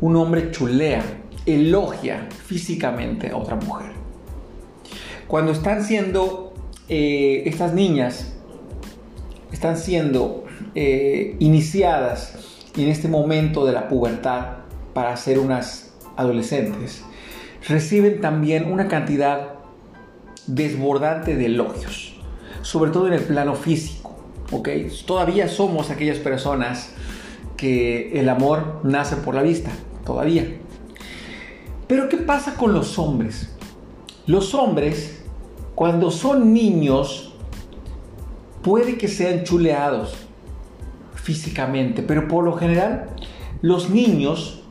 Un 0.02 0.16
hombre 0.16 0.52
chulea, 0.52 1.04
elogia 1.46 2.28
físicamente 2.30 3.30
a 3.30 3.38
otra 3.38 3.56
mujer. 3.56 3.92
Cuando 5.28 5.52
están 5.52 5.84
siendo 5.84 6.54
eh, 6.90 7.44
estas 7.46 7.74
niñas, 7.74 8.34
están 9.52 9.78
siendo 9.78 10.43
eh, 10.76 11.36
iniciadas 11.40 12.70
en 12.76 12.90
este 12.90 13.08
momento 13.08 13.66
de 13.66 13.74
la 13.74 13.88
pubertad 13.88 14.58
para 14.94 15.16
ser 15.18 15.40
unas 15.40 15.94
adolescentes, 16.18 17.04
reciben 17.68 18.22
también 18.22 18.72
una 18.72 18.88
cantidad 18.88 19.56
desbordante 20.48 21.36
de 21.36 21.46
elogios 21.46 22.14
sobre 22.64 22.92
todo 22.92 23.08
en 23.08 23.14
el 23.14 23.22
plano 23.22 23.54
físico. 23.54 24.16
¿ok? 24.52 24.70
Todavía 25.06 25.48
somos 25.48 25.92
aquellas 25.92 26.18
personas 26.18 26.92
que 27.56 28.20
el 28.20 28.30
amor 28.30 28.80
nace 28.84 29.18
por 29.18 29.36
la 29.36 29.44
vista, 29.44 29.70
todavía. 30.06 30.58
Pero 31.88 32.10
¿qué 32.10 32.18
pasa 32.18 32.56
con 32.56 32.74
los 32.74 32.98
hombres? 32.98 33.54
Los 34.26 34.56
hombres, 34.56 35.24
cuando 35.76 36.10
son 36.10 36.54
niños, 36.54 37.36
puede 38.64 38.98
que 38.98 39.08
sean 39.08 39.44
chuleados 39.44 40.16
físicamente, 41.24 42.04
pero 42.04 42.28
por 42.28 42.44
lo 42.44 42.54
general 42.54 43.08
los 43.62 43.90
niños 43.90 44.62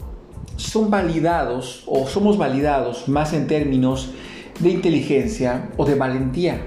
son 0.57 0.91
validados 0.91 1.83
o 1.87 2.07
somos 2.07 2.39
validados 2.39 3.09
más 3.09 3.33
en 3.33 3.47
términos 3.47 4.11
de 4.61 4.71
inteligencia 4.71 5.71
o 5.77 5.85
de 5.85 5.97
valentía 5.97 6.61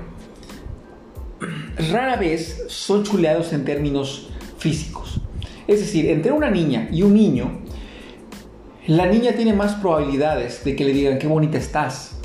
rara 1.91 2.15
vez 2.15 2.63
son 2.67 3.03
chuleados 3.03 3.53
en 3.53 3.65
términos 3.65 4.29
físicos. 4.57 5.21
Es 5.67 5.79
decir, 5.79 6.09
entre 6.09 6.31
una 6.31 6.49
niña 6.49 6.89
y 6.91 7.03
un 7.03 7.13
niño, 7.13 7.59
la 8.87 9.07
niña 9.07 9.33
tiene 9.33 9.53
más 9.53 9.75
probabilidades 9.75 10.63
de 10.63 10.75
que 10.75 10.85
le 10.85 10.93
digan 10.93 11.19
qué 11.19 11.27
bonita 11.27 11.57
estás. 11.57 12.19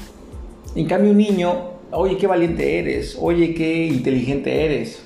En 0.74 0.86
cambio, 0.86 1.10
un 1.10 1.16
niño, 1.16 1.70
oye, 1.90 2.16
qué 2.16 2.26
valiente 2.26 2.78
eres, 2.78 3.16
oye, 3.18 3.54
qué 3.54 3.86
inteligente 3.86 4.64
eres. 4.64 5.02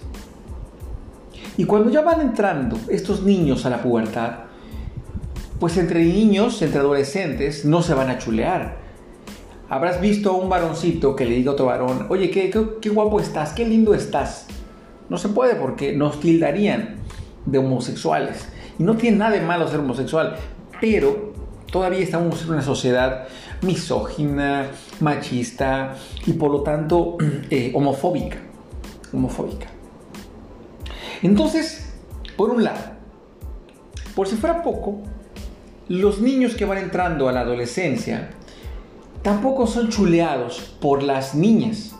Y 1.57 1.65
cuando 1.65 1.91
ya 1.91 2.03
van 2.03 2.21
entrando 2.21 2.79
estos 2.89 3.23
niños 3.23 3.65
a 3.67 3.71
la 3.71 3.83
pubertad, 3.83 4.33
pues 5.61 5.77
entre 5.77 6.05
niños, 6.05 6.61
entre 6.63 6.81
adolescentes, 6.81 7.65
no 7.65 7.83
se 7.83 7.95
van 7.95 8.11
a 8.11 8.19
chulear 8.19 8.85
Habrás 9.75 10.01
visto 10.01 10.31
a 10.31 10.35
un 10.35 10.49
varoncito 10.49 11.17
que 11.17 11.25
le 11.25 11.37
diga 11.37 11.51
a 11.51 11.55
otro 11.55 11.67
varón, 11.67 12.07
oye, 12.11 12.31
qué, 12.31 12.51
qué, 12.81 12.91
guapo 12.91 13.19
estás, 13.19 13.55
qué 13.55 13.67
lindo 13.67 13.95
estás. 13.95 14.47
No 15.09 15.17
se 15.17 15.31
puede 15.31 15.55
porque 15.57 15.93
nos 15.93 16.21
tildarían 16.21 16.97
de 17.47 17.59
homosexuales. 17.59 18.47
Y 18.79 18.83
no 18.83 18.97
tiene 18.97 19.17
nada 19.17 19.33
de 19.33 19.41
malo 19.41 19.67
ser 19.67 19.81
homosexual, 19.81 20.37
pero 20.81 21.33
todavía 21.73 22.01
estamos 22.01 22.43
en 22.43 22.51
una 22.51 22.63
sociedad 22.63 23.27
misógina, 23.63 24.69
machista 25.01 25.95
y 26.27 26.35
por 26.35 26.51
lo 26.51 26.63
tanto 26.63 27.17
eh, 27.51 27.73
homofóbica. 27.75 28.39
Homofóbica. 29.13 29.74
Entonces, 31.25 31.91
por 32.37 32.51
un 32.51 32.63
lado, 32.65 32.83
por 34.15 34.29
si 34.29 34.37
fuera 34.37 34.63
poco, 34.63 35.01
los 35.89 36.21
niños 36.21 36.55
que 36.55 36.67
van 36.67 36.77
entrando 36.77 37.31
a 37.31 37.33
la 37.33 37.41
adolescencia 37.41 38.29
tampoco 39.23 39.67
son 39.67 39.89
chuleados 39.89 40.77
por 40.83 41.03
las 41.03 41.35
niñas. 41.35 41.97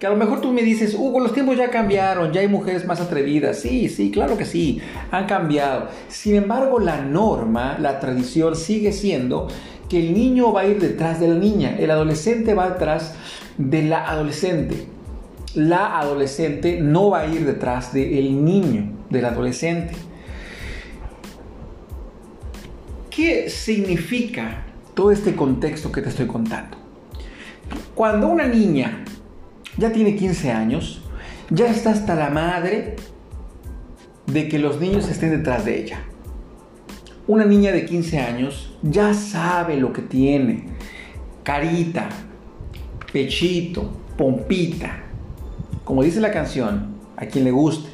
Que 0.00 0.08
a 0.08 0.10
lo 0.10 0.16
mejor 0.16 0.40
tú 0.40 0.52
me 0.52 0.62
dices, 0.62 0.96
Hugo, 0.98 1.20
los 1.20 1.32
tiempos 1.32 1.56
ya 1.56 1.70
cambiaron, 1.70 2.32
ya 2.32 2.40
hay 2.40 2.48
mujeres 2.48 2.84
más 2.84 3.00
atrevidas. 3.00 3.60
Sí, 3.60 3.88
sí, 3.88 4.10
claro 4.10 4.36
que 4.36 4.44
sí, 4.44 4.82
han 5.12 5.26
cambiado. 5.26 5.86
Sin 6.08 6.34
embargo, 6.34 6.80
la 6.80 7.00
norma, 7.00 7.78
la 7.78 8.00
tradición 8.00 8.56
sigue 8.56 8.90
siendo 8.90 9.46
que 9.88 10.00
el 10.00 10.14
niño 10.14 10.52
va 10.52 10.62
a 10.62 10.66
ir 10.66 10.80
detrás 10.80 11.20
de 11.20 11.28
la 11.28 11.36
niña, 11.36 11.76
el 11.78 11.92
adolescente 11.92 12.54
va 12.54 12.70
detrás 12.70 13.14
de 13.56 13.82
la 13.84 14.10
adolescente. 14.10 14.91
La 15.54 15.98
adolescente 15.98 16.80
no 16.80 17.10
va 17.10 17.20
a 17.20 17.26
ir 17.26 17.44
detrás 17.44 17.92
del 17.92 18.44
niño, 18.44 18.90
del 19.10 19.24
adolescente. 19.26 19.94
¿Qué 23.10 23.50
significa 23.50 24.64
todo 24.94 25.10
este 25.10 25.34
contexto 25.34 25.90
que 25.90 26.02
te 26.02 26.10
estoy 26.10 26.26
contando. 26.26 26.76
Cuando 27.94 28.28
una 28.28 28.46
niña 28.46 29.04
ya 29.76 29.92
tiene 29.92 30.16
15 30.16 30.50
años, 30.50 31.02
ya 31.50 31.66
está 31.66 31.90
hasta 31.90 32.14
la 32.14 32.30
madre 32.30 32.96
de 34.26 34.48
que 34.48 34.58
los 34.58 34.80
niños 34.80 35.08
estén 35.08 35.30
detrás 35.30 35.64
de 35.64 35.82
ella. 35.82 36.00
Una 37.26 37.44
niña 37.44 37.72
de 37.72 37.86
15 37.86 38.18
años 38.18 38.76
ya 38.82 39.14
sabe 39.14 39.76
lo 39.76 39.92
que 39.92 40.02
tiene. 40.02 40.64
Carita, 41.42 42.08
pechito, 43.12 43.90
pompita. 44.16 45.01
Como 45.84 46.02
dice 46.02 46.20
la 46.20 46.30
canción, 46.30 46.94
a 47.16 47.26
quien 47.26 47.44
le 47.44 47.50
guste. 47.50 47.90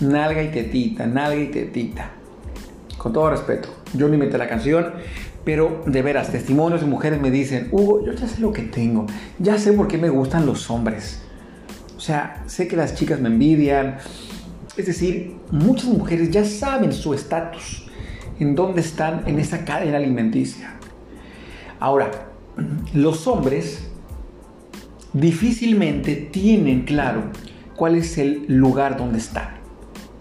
Nalga 0.00 0.42
y 0.42 0.50
tetita, 0.50 1.06
nalga 1.06 1.40
y 1.40 1.46
tetita. 1.46 2.10
Con 2.98 3.12
todo 3.12 3.30
respeto, 3.30 3.68
yo 3.92 4.08
no 4.08 4.14
inventé 4.14 4.38
la 4.38 4.48
canción, 4.48 4.92
pero 5.44 5.82
de 5.86 6.02
veras, 6.02 6.32
testimonios 6.32 6.80
de 6.80 6.86
mujeres 6.86 7.20
me 7.20 7.30
dicen, 7.30 7.68
Hugo, 7.70 8.04
yo 8.04 8.12
ya 8.12 8.26
sé 8.26 8.40
lo 8.40 8.52
que 8.52 8.62
tengo, 8.62 9.06
ya 9.38 9.58
sé 9.58 9.72
por 9.72 9.86
qué 9.86 9.98
me 9.98 10.08
gustan 10.08 10.46
los 10.46 10.70
hombres. 10.70 11.22
O 11.96 12.00
sea, 12.00 12.42
sé 12.46 12.66
que 12.66 12.76
las 12.76 12.94
chicas 12.94 13.20
me 13.20 13.28
envidian, 13.28 13.98
Es 14.76 14.86
decir, 14.86 15.36
muchas 15.52 15.86
mujeres 15.86 16.30
ya 16.30 16.44
saben 16.44 16.92
su 16.92 17.14
estatus, 17.14 17.86
en 18.40 18.56
dónde 18.56 18.80
están 18.80 19.22
en 19.26 19.38
esa 19.38 19.64
cadena 19.64 19.98
alimenticia. 19.98 20.74
Ahora, 21.78 22.10
los 22.92 23.26
hombres 23.28 23.88
difícilmente 25.14 26.16
tienen 26.16 26.82
claro 26.82 27.22
cuál 27.76 27.94
es 27.94 28.18
el 28.18 28.44
lugar 28.48 28.98
donde 28.98 29.18
están. 29.18 29.54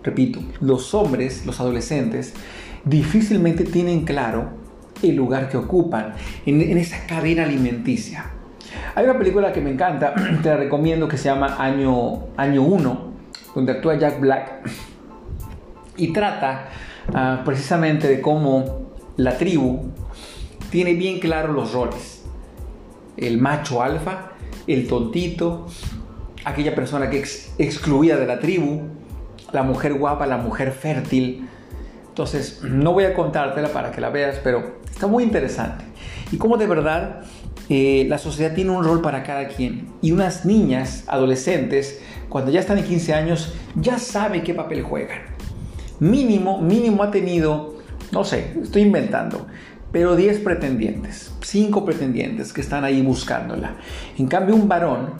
Repito, 0.04 0.40
los 0.62 0.94
hombres, 0.94 1.46
los 1.46 1.60
adolescentes, 1.60 2.34
difícilmente 2.86 3.64
tienen 3.64 4.06
claro 4.06 4.52
el 5.02 5.16
lugar 5.16 5.50
que 5.50 5.58
ocupan 5.58 6.14
en, 6.46 6.78
esa 6.78 7.06
cadena 7.08 7.44
alimenticia. 7.44 8.32
Hay 8.96 9.06
una 9.06 9.18
película 9.18 9.52
que 9.52 9.62
me 9.62 9.72
encanta, 9.72 10.14
te 10.44 10.50
la 10.50 10.58
recomiendo, 10.58 11.08
que 11.08 11.18
se 11.18 11.26
llama 11.26 11.58
Año, 11.60 12.28
Año 12.38 12.62
1, 12.62 13.14
donde 13.56 13.72
actúa 13.72 13.98
Jack 13.98 14.20
Black 14.20 14.70
y 15.98 16.12
trata 16.12 16.70
ah, 17.14 17.42
precisamente 17.46 18.08
de 18.08 18.22
cómo 18.22 18.94
la 19.18 19.38
tribu 19.38 19.92
tiene 20.70 20.94
bien 20.94 21.20
claro 21.20 21.54
los 21.54 21.74
roles. 21.74 22.24
El 23.16 23.38
macho 23.40 23.84
alfa, 23.84 24.33
el 24.68 24.88
tontito, 24.88 25.68
aquella 26.46 26.76
persona 26.76 27.10
que 27.10 27.20
es 27.20 27.54
excluida 27.58 28.18
de 28.18 28.26
la 28.26 28.40
tribu, 28.40 28.82
la 29.52 29.64
mujer 29.64 29.94
guapa, 29.94 30.26
la 30.26 30.38
mujer 30.38 30.72
fértil. 30.72 31.48
Entonces, 32.10 32.62
no 32.64 32.94
voy 32.94 33.06
a 33.06 33.14
contártela 33.14 33.70
para 33.70 33.92
que 33.92 34.02
la 34.02 34.10
veas, 34.10 34.40
pero 34.44 34.80
está 34.90 35.08
muy 35.08 35.24
interesante. 35.24 35.84
Y 36.32 36.38
cómo 36.38 36.58
de 36.58 36.68
verdad 36.68 37.24
eh, 37.70 38.06
la 38.10 38.18
sociedad 38.18 38.54
tiene 38.54 38.72
un 38.72 38.84
rol 38.84 39.02
para 39.02 39.24
cada 39.24 39.48
quien. 39.48 39.88
Y 40.02 40.12
unas 40.12 40.46
niñas, 40.46 41.06
adolescentes, 41.08 42.02
cuando 42.30 42.52
ya 42.52 42.60
están 42.60 42.78
en 42.78 42.86
15 42.86 43.14
años, 43.14 43.54
ya 43.76 43.98
saben 44.00 44.44
qué 44.44 44.54
papel 44.54 44.84
juegan. 44.84 45.20
Mínimo, 46.00 46.62
mínimo 46.62 47.04
ha 47.04 47.12
tenido, 47.12 47.76
no 48.12 48.24
sé, 48.24 48.54
estoy 48.62 48.82
inventando, 48.82 49.48
pero 49.94 50.16
10 50.16 50.40
pretendientes, 50.40 51.32
5 51.42 51.86
pretendientes 51.86 52.52
que 52.52 52.62
están 52.62 52.84
ahí 52.84 53.04
buscándola. 53.04 53.76
En 54.18 54.28
cambio, 54.28 54.56
un 54.56 54.68
varón, 54.68 55.12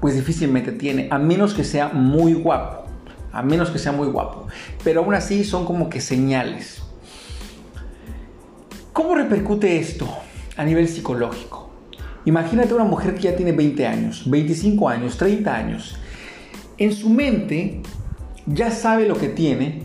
pues 0.00 0.14
difícilmente 0.14 0.72
tiene, 0.72 1.06
a 1.10 1.18
menos 1.18 1.52
que 1.52 1.64
sea 1.64 1.88
muy 1.88 2.32
guapo, 2.32 2.86
a 3.30 3.42
menos 3.42 3.70
que 3.70 3.78
sea 3.78 3.92
muy 3.92 4.08
guapo. 4.08 4.46
Pero 4.82 5.04
aún 5.04 5.14
así 5.14 5.44
son 5.44 5.66
como 5.66 5.90
que 5.90 6.00
señales. 6.00 6.82
¿Cómo 8.94 9.14
repercute 9.14 9.78
esto 9.78 10.08
a 10.56 10.64
nivel 10.64 10.88
psicológico? 10.88 11.68
Imagínate 12.24 12.72
una 12.72 12.84
mujer 12.84 13.14
que 13.14 13.20
ya 13.20 13.36
tiene 13.36 13.52
20 13.52 13.86
años, 13.86 14.22
25 14.30 14.88
años, 14.88 15.18
30 15.18 15.54
años. 15.54 15.96
En 16.78 16.94
su 16.94 17.10
mente 17.10 17.82
ya 18.46 18.70
sabe 18.70 19.06
lo 19.06 19.18
que 19.18 19.28
tiene, 19.28 19.82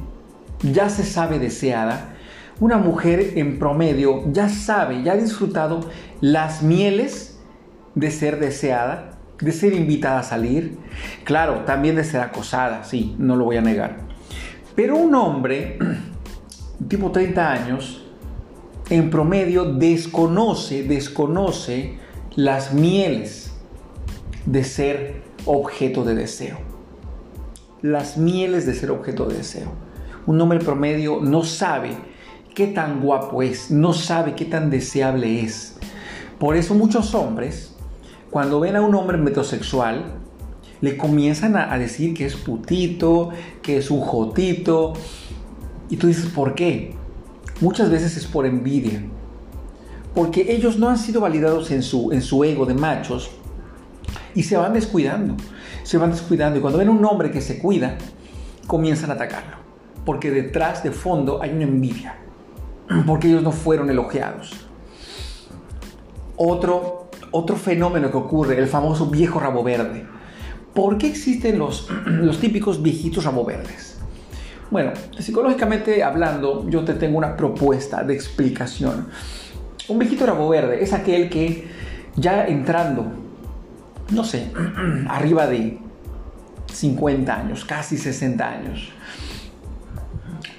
ya 0.62 0.90
se 0.90 1.04
sabe 1.04 1.38
deseada. 1.38 2.13
Una 2.64 2.78
mujer 2.78 3.34
en 3.36 3.60
promedio 3.60 4.24
ya 4.32 4.48
sabe, 4.48 5.04
ya 5.04 5.12
ha 5.12 5.18
disfrutado 5.18 5.82
las 6.22 6.64
mieles 6.64 7.38
de 7.94 8.10
ser 8.10 8.40
deseada, 8.40 9.20
de 9.42 9.52
ser 9.52 9.74
invitada 9.74 10.20
a 10.20 10.24
salir. 10.24 10.78
Claro, 11.26 11.66
también 11.66 11.98
de 11.98 12.06
ser 12.06 12.22
acosada, 12.22 12.86
sí, 12.86 13.18
no 13.20 13.36
lo 13.36 13.44
voy 13.44 13.58
a 13.58 13.62
negar. 13.62 13.98
Pero 14.76 14.96
un 14.96 15.14
hombre, 15.14 15.78
tipo 16.88 17.12
30 17.12 17.52
años, 17.52 18.06
en 18.90 19.10
promedio 19.10 19.66
desconoce, 19.66 20.84
desconoce 20.84 21.98
las 22.38 22.74
mieles 22.74 23.52
de 24.46 24.64
ser 24.64 25.22
objeto 25.44 26.06
de 26.06 26.16
deseo. 26.16 26.60
Las 27.82 28.18
mieles 28.18 28.66
de 28.66 28.74
ser 28.74 28.90
objeto 28.90 29.26
de 29.26 29.36
deseo. 29.36 29.74
Un 30.26 30.40
hombre 30.40 30.60
promedio 30.60 31.20
no 31.22 31.44
sabe 31.44 32.13
qué 32.54 32.68
tan 32.68 33.02
guapo 33.02 33.42
es, 33.42 33.72
no 33.72 33.94
sabe 33.94 34.36
qué 34.36 34.46
tan 34.46 34.70
deseable 34.70 35.42
es. 35.42 35.76
Por 36.40 36.56
eso 36.56 36.76
muchos 36.76 37.14
hombres, 37.16 37.76
cuando 38.30 38.60
ven 38.60 38.76
a 38.76 38.82
un 38.82 38.96
hombre 38.96 39.18
metrosexual, 39.18 40.16
le 40.82 40.98
comienzan 40.98 41.56
a, 41.56 41.78
decir 41.78 42.14
que 42.14 42.26
es 42.26 42.36
putito, 42.36 43.30
que 43.62 43.78
es 43.78 43.90
un 43.90 44.02
jotito. 44.02 44.94
Y 45.90 45.98
tú 45.98 46.08
dices, 46.08 46.26
¿por 46.26 46.56
qué? 46.56 46.96
Muchas 47.62 47.90
veces 47.90 48.18
es 48.18 48.26
por 48.26 48.46
envidia 48.46 49.02
porque 50.14 50.54
ellos 50.54 50.78
no 50.78 50.90
han 50.90 50.98
sido 50.98 51.22
validados 51.22 51.72
en 51.72 51.82
su, 51.82 52.12
en 52.12 52.22
su 52.22 52.44
ego 52.44 52.66
de 52.66 52.74
machos 52.74 53.32
y 54.36 54.44
se 54.44 54.58
van 54.58 54.74
descuidando, 54.74 55.36
se 55.84 55.98
van 55.98 56.12
descuidando 56.12 56.60
y 56.60 56.62
cuando 56.62 56.80
ven 56.80 56.90
un 56.90 57.04
hombre 57.06 57.32
que 57.32 57.42
se 57.42 57.60
cuida, 57.60 57.98
comienzan 58.68 59.10
a 59.12 59.14
atacarlo, 59.14 59.58
porque 60.06 60.32
detrás 60.32 60.84
de 60.84 60.92
fondo 60.92 61.42
hay 61.42 61.52
una 61.52 61.64
envidia, 61.64 62.18
porque 63.06 63.28
ellos 63.28 63.44
no 63.44 63.52
fueron 63.52 63.90
elogiados. 63.90 64.54
Otro, 66.36 67.10
otro 67.32 67.56
fenómeno 67.56 68.12
que 68.12 68.18
ocurre, 68.18 68.58
el 68.58 68.68
famoso 68.68 69.08
viejo 69.08 69.40
rabo 69.40 69.64
verde. 69.64 70.06
¿Por 70.74 70.98
qué 70.98 71.08
existen 71.08 71.60
los, 71.60 71.90
los 72.06 72.40
típicos 72.40 72.82
viejitos 72.82 73.24
rabo 73.24 73.46
verdes? 73.46 73.98
Bueno, 74.72 74.92
psicológicamente 75.20 76.04
hablando, 76.04 76.68
yo 76.70 76.84
te 76.84 76.96
tengo 76.96 77.18
una 77.18 77.38
propuesta 77.38 78.04
de 78.04 78.16
explicación. 78.16 79.08
Un 79.88 80.00
viejito 80.00 80.26
rabo 80.26 80.50
verde 80.50 80.84
es 80.84 80.94
aquel 80.94 81.30
que 81.30 81.68
ya 82.16 82.48
entrando, 82.48 83.06
no 84.10 84.24
sé, 84.24 84.52
arriba 85.08 85.46
de 85.46 85.78
50 86.72 87.36
años, 87.36 87.66
casi 87.66 87.98
60 87.98 88.50
años, 88.50 88.90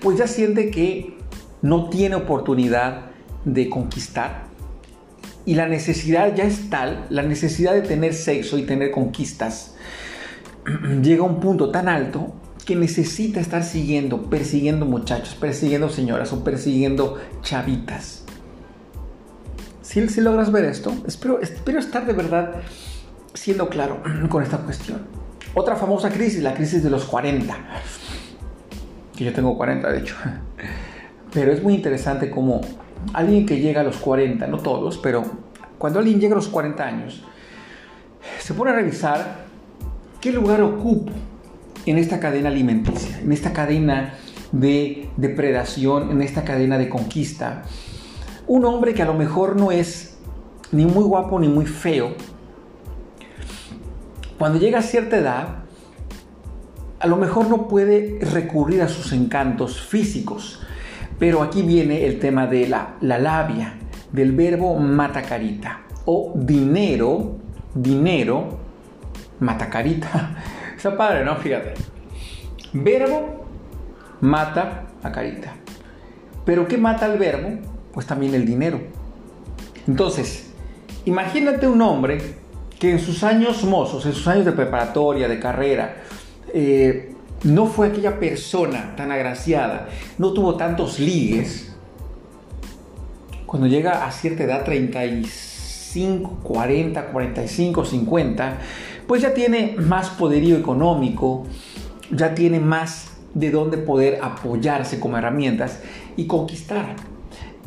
pues 0.01 0.19
ya 0.19 0.29
siente 0.29 0.71
que 0.71 1.14
no 1.65 1.89
tiene 1.89 2.15
oportunidad 2.15 3.07
de 3.47 3.71
conquistar 3.71 4.45
y 5.47 5.55
la 5.55 5.67
necesidad 5.67 6.35
ya 6.35 6.45
es 6.45 6.69
tal, 6.69 7.07
la 7.09 7.23
necesidad 7.23 7.73
de 7.73 7.81
tener 7.81 8.13
sexo 8.13 8.59
y 8.59 8.65
tener 8.65 8.91
conquistas 8.91 9.75
llega 11.03 11.23
a 11.23 11.27
un 11.27 11.41
punto 11.41 11.71
tan 11.71 11.89
alto 11.89 12.35
que 12.67 12.77
necesita 12.77 13.41
estar 13.41 13.65
siguiendo, 13.65 14.29
persiguiendo 14.29 14.85
muchachos, 14.85 15.35
persiguiendo 15.35 15.89
señoras 15.89 16.35
o 16.35 16.45
persiguiendo 16.45 17.19
chavitas. 17.41 18.25
Si, 19.81 20.21
logras 20.21 20.53
ver 20.53 20.67
esto, 20.67 20.95
espero, 21.07 21.41
espero 21.41 21.79
estar 21.79 22.05
de 22.05 22.13
verdad 22.13 22.57
siendo 23.33 23.71
claro 23.71 24.03
con 24.29 24.43
esta 24.43 24.59
cuestión. 24.59 25.07
Otra 25.55 25.77
famosa 25.77 26.11
crisis, 26.11 26.43
la 26.43 26.53
crisis 26.53 26.83
de 26.83 26.91
los 26.91 27.07
40. 27.07 27.57
Que 29.17 29.25
yo 29.25 29.33
tengo 29.33 29.57
40, 29.57 29.91
de 29.91 29.99
hecho. 29.99 30.15
Pero 31.35 31.53
es 31.53 31.63
muy 31.63 31.75
interesante 31.75 32.31
como 32.31 32.63
alguien 33.13 33.45
que 33.45 33.61
llega 33.61 33.83
a 33.83 33.85
los 33.85 33.97
40, 33.97 34.47
no 34.47 34.59
todos, 34.59 34.97
pero 34.99 35.25
cuando 35.77 35.99
alguien 35.99 36.21
llega 36.21 36.35
a 36.35 36.37
los 36.37 36.49
40 36.49 36.83
años, 36.83 37.23
se 38.39 38.55
pone 38.55 38.71
a 38.71 38.75
revisar 38.75 39.45
qué 40.21 40.33
lugar 40.33 40.63
ocupo 40.63 41.13
en 41.85 41.99
esta 41.99 42.21
cadena 42.21 42.49
alimenticia, 42.49 43.19
en 43.19 43.33
esta 43.33 43.53
cadena 43.53 44.15
de 44.53 45.11
depredación, 45.17 46.11
en 46.11 46.23
esta 46.23 46.45
cadena 46.45 46.79
de 46.79 46.89
conquista, 46.89 47.63
un 48.47 48.65
hombre 48.65 48.95
que 48.95 49.03
a 49.03 49.07
lo 49.07 49.15
mejor 49.15 49.57
no 49.57 49.73
es 49.73 50.17
ni 50.73 50.87
muy 50.87 51.05
guapo 51.05 51.39
ni 51.39 51.49
muy 51.49 51.67
feo, 51.67 52.15
cuando 54.39 54.59
llega 54.59 54.81
a 54.81 54.83
cierta 54.83 55.17
edad, 55.17 55.49
a 56.99 57.07
lo 57.07 57.17
mejor 57.17 57.49
no 57.49 57.69
puede 57.69 58.19
recurrir 58.21 58.83
a 58.83 58.89
sus 58.89 59.13
encantos 59.13 59.81
físicos. 59.81 60.64
Pero 61.19 61.43
aquí 61.43 61.63
viene 61.63 62.07
el 62.07 62.19
tema 62.19 62.47
de 62.47 62.69
la, 62.69 62.97
la 63.01 63.19
labia, 63.19 63.75
del 64.13 64.33
verbo 64.33 64.77
matacarita 64.77 65.83
o 66.05 66.33
dinero, 66.35 67.37
dinero, 67.75 68.59
matacarita. 69.41 70.37
Está 70.77 70.97
padre, 70.97 71.25
¿no? 71.25 71.37
Fíjate. 71.37 71.75
Verbo 72.73 73.45
mata 74.21 74.87
a 75.03 75.13
carita. 75.13 75.53
Pero 76.45 76.67
¿qué 76.67 76.77
mata 76.77 77.07
el 77.07 77.19
verbo? 77.19 77.75
pues 77.95 78.07
también 78.07 78.35
el 78.35 78.45
dinero. 78.45 78.81
Entonces, 79.87 80.51
imagínate 81.05 81.69
un 81.69 81.81
hombre 81.81 82.21
que 82.79 82.91
en 82.91 82.99
sus 82.99 83.23
años 83.23 83.63
mozos, 83.63 84.05
en 84.05 84.13
sus 84.13 84.27
años 84.27 84.45
de 84.45 84.53
preparatoria, 84.53 85.29
de 85.29 85.39
carrera, 85.39 85.97
eh, 86.53 87.14
no 87.45 87.67
fue 87.67 87.89
aquella 87.89 88.19
persona 88.19 88.95
tan 88.97 89.13
agraciada, 89.13 89.89
no 90.19 90.33
tuvo 90.33 90.57
tantos 90.57 90.99
ligues, 90.99 91.75
cuando 93.47 93.69
llega 93.69 94.05
a 94.05 94.11
cierta 94.11 94.43
edad, 94.43 94.65
35, 94.65 96.39
40, 96.43 97.07
45, 97.07 97.85
50, 97.85 98.59
pues 99.07 99.23
ya 99.23 99.33
tiene 99.33 99.77
más 99.79 100.09
poderío 100.11 100.57
económico, 100.57 101.47
ya 102.11 102.35
tiene 102.35 102.59
más 102.59 103.13
de 103.35 103.51
dónde 103.51 103.79
poder 103.79 104.19
apoyarse 104.23 104.99
como 104.99 105.19
herramientas 105.19 105.81
y 106.17 106.27
conquistar. 106.27 106.97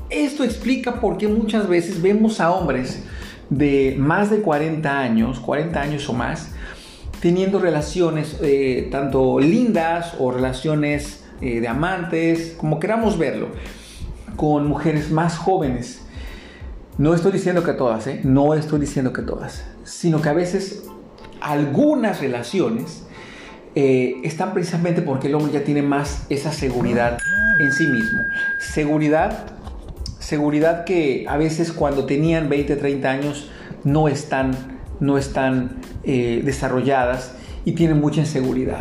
Esto 0.10 0.44
explica 0.44 1.00
por 1.00 1.18
qué 1.18 1.28
muchas 1.28 1.70
veces 1.70 2.02
vemos 2.02 2.40
a 2.40 2.52
hombres 2.52 3.04
de 3.50 3.96
más 3.98 4.30
de 4.30 4.42
40 4.42 5.00
años, 5.00 5.40
40 5.40 5.82
años 5.82 6.10
o 6.10 6.14
más, 6.14 6.52
teniendo 7.22 7.60
relaciones 7.60 8.38
eh, 8.42 8.88
tanto 8.92 9.40
lindas 9.40 10.14
o 10.20 10.32
relaciones 10.32 11.24
eh, 11.42 11.60
de 11.60 11.68
amantes, 11.68 12.56
como 12.58 12.80
queramos 12.80 13.18
verlo, 13.18 13.50
con 14.36 14.68
mujeres 14.68 15.12
más 15.12 15.38
jóvenes. 15.38 16.02
No 16.98 17.14
estoy 17.14 17.32
diciendo 17.32 17.64
que 17.64 17.74
todas, 17.74 18.08
¿eh? 18.08 18.22
no 18.24 18.54
estoy 18.54 18.80
diciendo 18.80 19.14
que 19.14 19.22
todas, 19.22 19.66
sino 19.84 20.22
que 20.22 20.30
a 20.30 20.34
veces 20.34 20.84
algunas 21.42 22.22
relaciones 22.22 23.04
están 23.76 24.56
precisamente 24.56 25.04
porque 25.04 25.28
el 25.28 25.36
hombre 25.36 25.54
ya 25.54 25.64
tiene 25.64 25.84
más 25.84 26.26
esa 26.30 26.52
seguridad 26.52 27.20
en 27.60 27.72
sí 27.72 27.86
mismo. 27.86 28.24
Seguridad, 28.60 29.46
seguridad 30.18 30.84
que 30.84 31.26
a 31.30 31.38
veces 31.38 31.72
cuando 31.72 32.06
tenían 32.08 32.50
20, 32.50 32.76
30 32.76 33.08
años 33.08 33.52
no 33.84 34.08
están, 34.08 34.80
no 35.00 35.20
están 35.20 35.78
desarrolladas 36.44 37.36
y 37.66 37.74
tienen 37.74 38.00
mucha 38.00 38.22
inseguridad. 38.22 38.80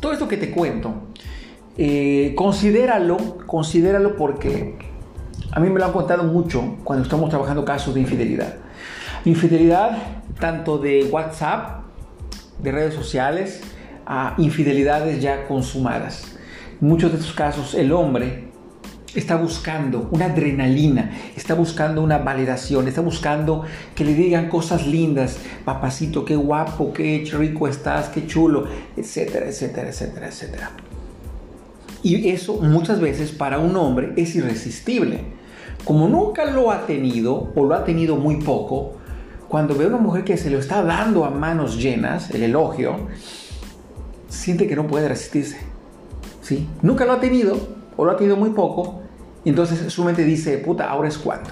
Todo 0.00 0.12
esto 0.12 0.26
que 0.26 0.36
te 0.36 0.50
cuento, 0.50 0.94
eh, 1.76 2.32
considéralo, 2.34 3.16
considéralo 3.46 4.16
porque 4.16 4.76
a 5.52 5.60
mí 5.60 5.68
me 5.68 5.78
lo 5.78 5.86
han 5.86 5.92
contado 5.92 6.24
mucho 6.24 6.78
cuando 6.84 7.04
estamos 7.04 7.28
trabajando 7.28 7.64
casos 7.64 7.94
de 7.94 8.00
infidelidad. 8.00 8.54
Infidelidad 9.24 9.98
tanto 10.38 10.78
de 10.78 11.04
WhatsApp, 11.04 11.82
de 12.62 12.72
redes 12.72 12.94
sociales, 12.94 13.60
a 14.06 14.34
infidelidades 14.38 15.20
ya 15.20 15.46
consumadas. 15.46 16.36
Muchos 16.80 17.12
de 17.12 17.18
estos 17.18 17.34
casos 17.34 17.74
el 17.74 17.92
hombre 17.92 18.49
está 19.14 19.36
buscando 19.36 20.08
una 20.12 20.26
adrenalina, 20.26 21.10
está 21.36 21.54
buscando 21.54 22.02
una 22.02 22.18
validación, 22.18 22.86
está 22.88 23.00
buscando 23.00 23.64
que 23.94 24.04
le 24.04 24.14
digan 24.14 24.48
cosas 24.48 24.86
lindas, 24.86 25.38
papacito, 25.64 26.24
qué 26.24 26.36
guapo, 26.36 26.92
qué 26.92 27.28
rico 27.32 27.66
estás, 27.66 28.08
qué 28.08 28.26
chulo, 28.26 28.66
etcétera, 28.96 29.46
etcétera, 29.46 29.88
etcétera, 29.88 30.28
etcétera. 30.28 30.70
Y 32.02 32.28
eso 32.30 32.54
muchas 32.56 33.00
veces 33.00 33.30
para 33.30 33.58
un 33.58 33.76
hombre 33.76 34.12
es 34.16 34.34
irresistible. 34.34 35.40
Como 35.84 36.08
nunca 36.08 36.44
lo 36.44 36.70
ha 36.70 36.86
tenido 36.86 37.52
o 37.54 37.64
lo 37.64 37.74
ha 37.74 37.84
tenido 37.84 38.16
muy 38.16 38.36
poco, 38.36 38.96
cuando 39.48 39.74
ve 39.74 39.84
a 39.84 39.88
una 39.88 39.98
mujer 39.98 40.24
que 40.24 40.36
se 40.36 40.48
lo 40.48 40.58
está 40.58 40.82
dando 40.82 41.24
a 41.24 41.30
manos 41.30 41.76
llenas, 41.76 42.30
el 42.30 42.44
elogio, 42.44 43.08
siente 44.28 44.68
que 44.68 44.76
no 44.76 44.86
puede 44.86 45.08
resistirse. 45.08 45.58
¿Sí? 46.40 46.68
Nunca 46.82 47.04
lo 47.04 47.12
ha 47.12 47.20
tenido, 47.20 47.58
o 47.96 48.04
lo 48.04 48.12
ha 48.12 48.16
tenido 48.16 48.36
muy 48.36 48.50
poco, 48.50 48.99
entonces 49.48 49.92
su 49.92 50.04
mente 50.04 50.24
dice, 50.24 50.58
puta, 50.58 50.88
ahora 50.88 51.08
es 51.08 51.18
cuando. 51.18 51.50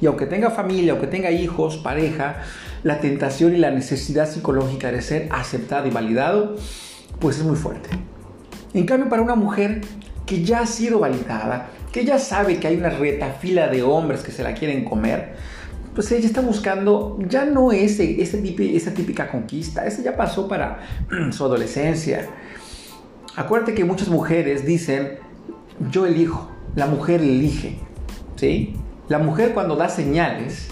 Y 0.00 0.06
aunque 0.06 0.26
tenga 0.26 0.50
familia, 0.50 0.92
aunque 0.92 1.08
tenga 1.08 1.30
hijos, 1.30 1.76
pareja, 1.78 2.42
la 2.82 3.00
tentación 3.00 3.54
y 3.54 3.58
la 3.58 3.70
necesidad 3.70 4.28
psicológica 4.28 4.92
de 4.92 5.02
ser 5.02 5.28
aceptado 5.32 5.86
y 5.86 5.90
validado, 5.90 6.56
pues 7.18 7.38
es 7.38 7.44
muy 7.44 7.56
fuerte. 7.56 7.90
En 8.72 8.86
cambio, 8.86 9.08
para 9.08 9.22
una 9.22 9.34
mujer 9.34 9.80
que 10.26 10.44
ya 10.44 10.60
ha 10.60 10.66
sido 10.66 11.00
validada, 11.00 11.70
que 11.92 12.04
ya 12.04 12.18
sabe 12.18 12.58
que 12.58 12.68
hay 12.68 12.76
una 12.76 12.90
retafila 12.90 13.68
de 13.68 13.82
hombres 13.82 14.22
que 14.22 14.32
se 14.32 14.42
la 14.42 14.54
quieren 14.54 14.84
comer, 14.84 15.34
pues 15.94 16.10
ella 16.10 16.26
está 16.26 16.40
buscando 16.40 17.18
ya 17.28 17.44
no 17.44 17.70
ese, 17.70 18.20
ese 18.20 18.42
esa 18.76 18.92
típica 18.92 19.30
conquista, 19.30 19.86
ese 19.86 20.02
ya 20.02 20.16
pasó 20.16 20.48
para 20.48 20.80
su 21.30 21.44
adolescencia. 21.44 22.28
Acuérdate 23.36 23.74
que 23.74 23.84
muchas 23.84 24.08
mujeres 24.08 24.66
dicen, 24.66 25.18
yo 25.90 26.06
elijo, 26.06 26.50
la 26.74 26.86
mujer 26.86 27.20
elige, 27.20 27.78
¿sí? 28.36 28.76
La 29.08 29.18
mujer 29.18 29.52
cuando 29.52 29.76
da 29.76 29.88
señales, 29.88 30.68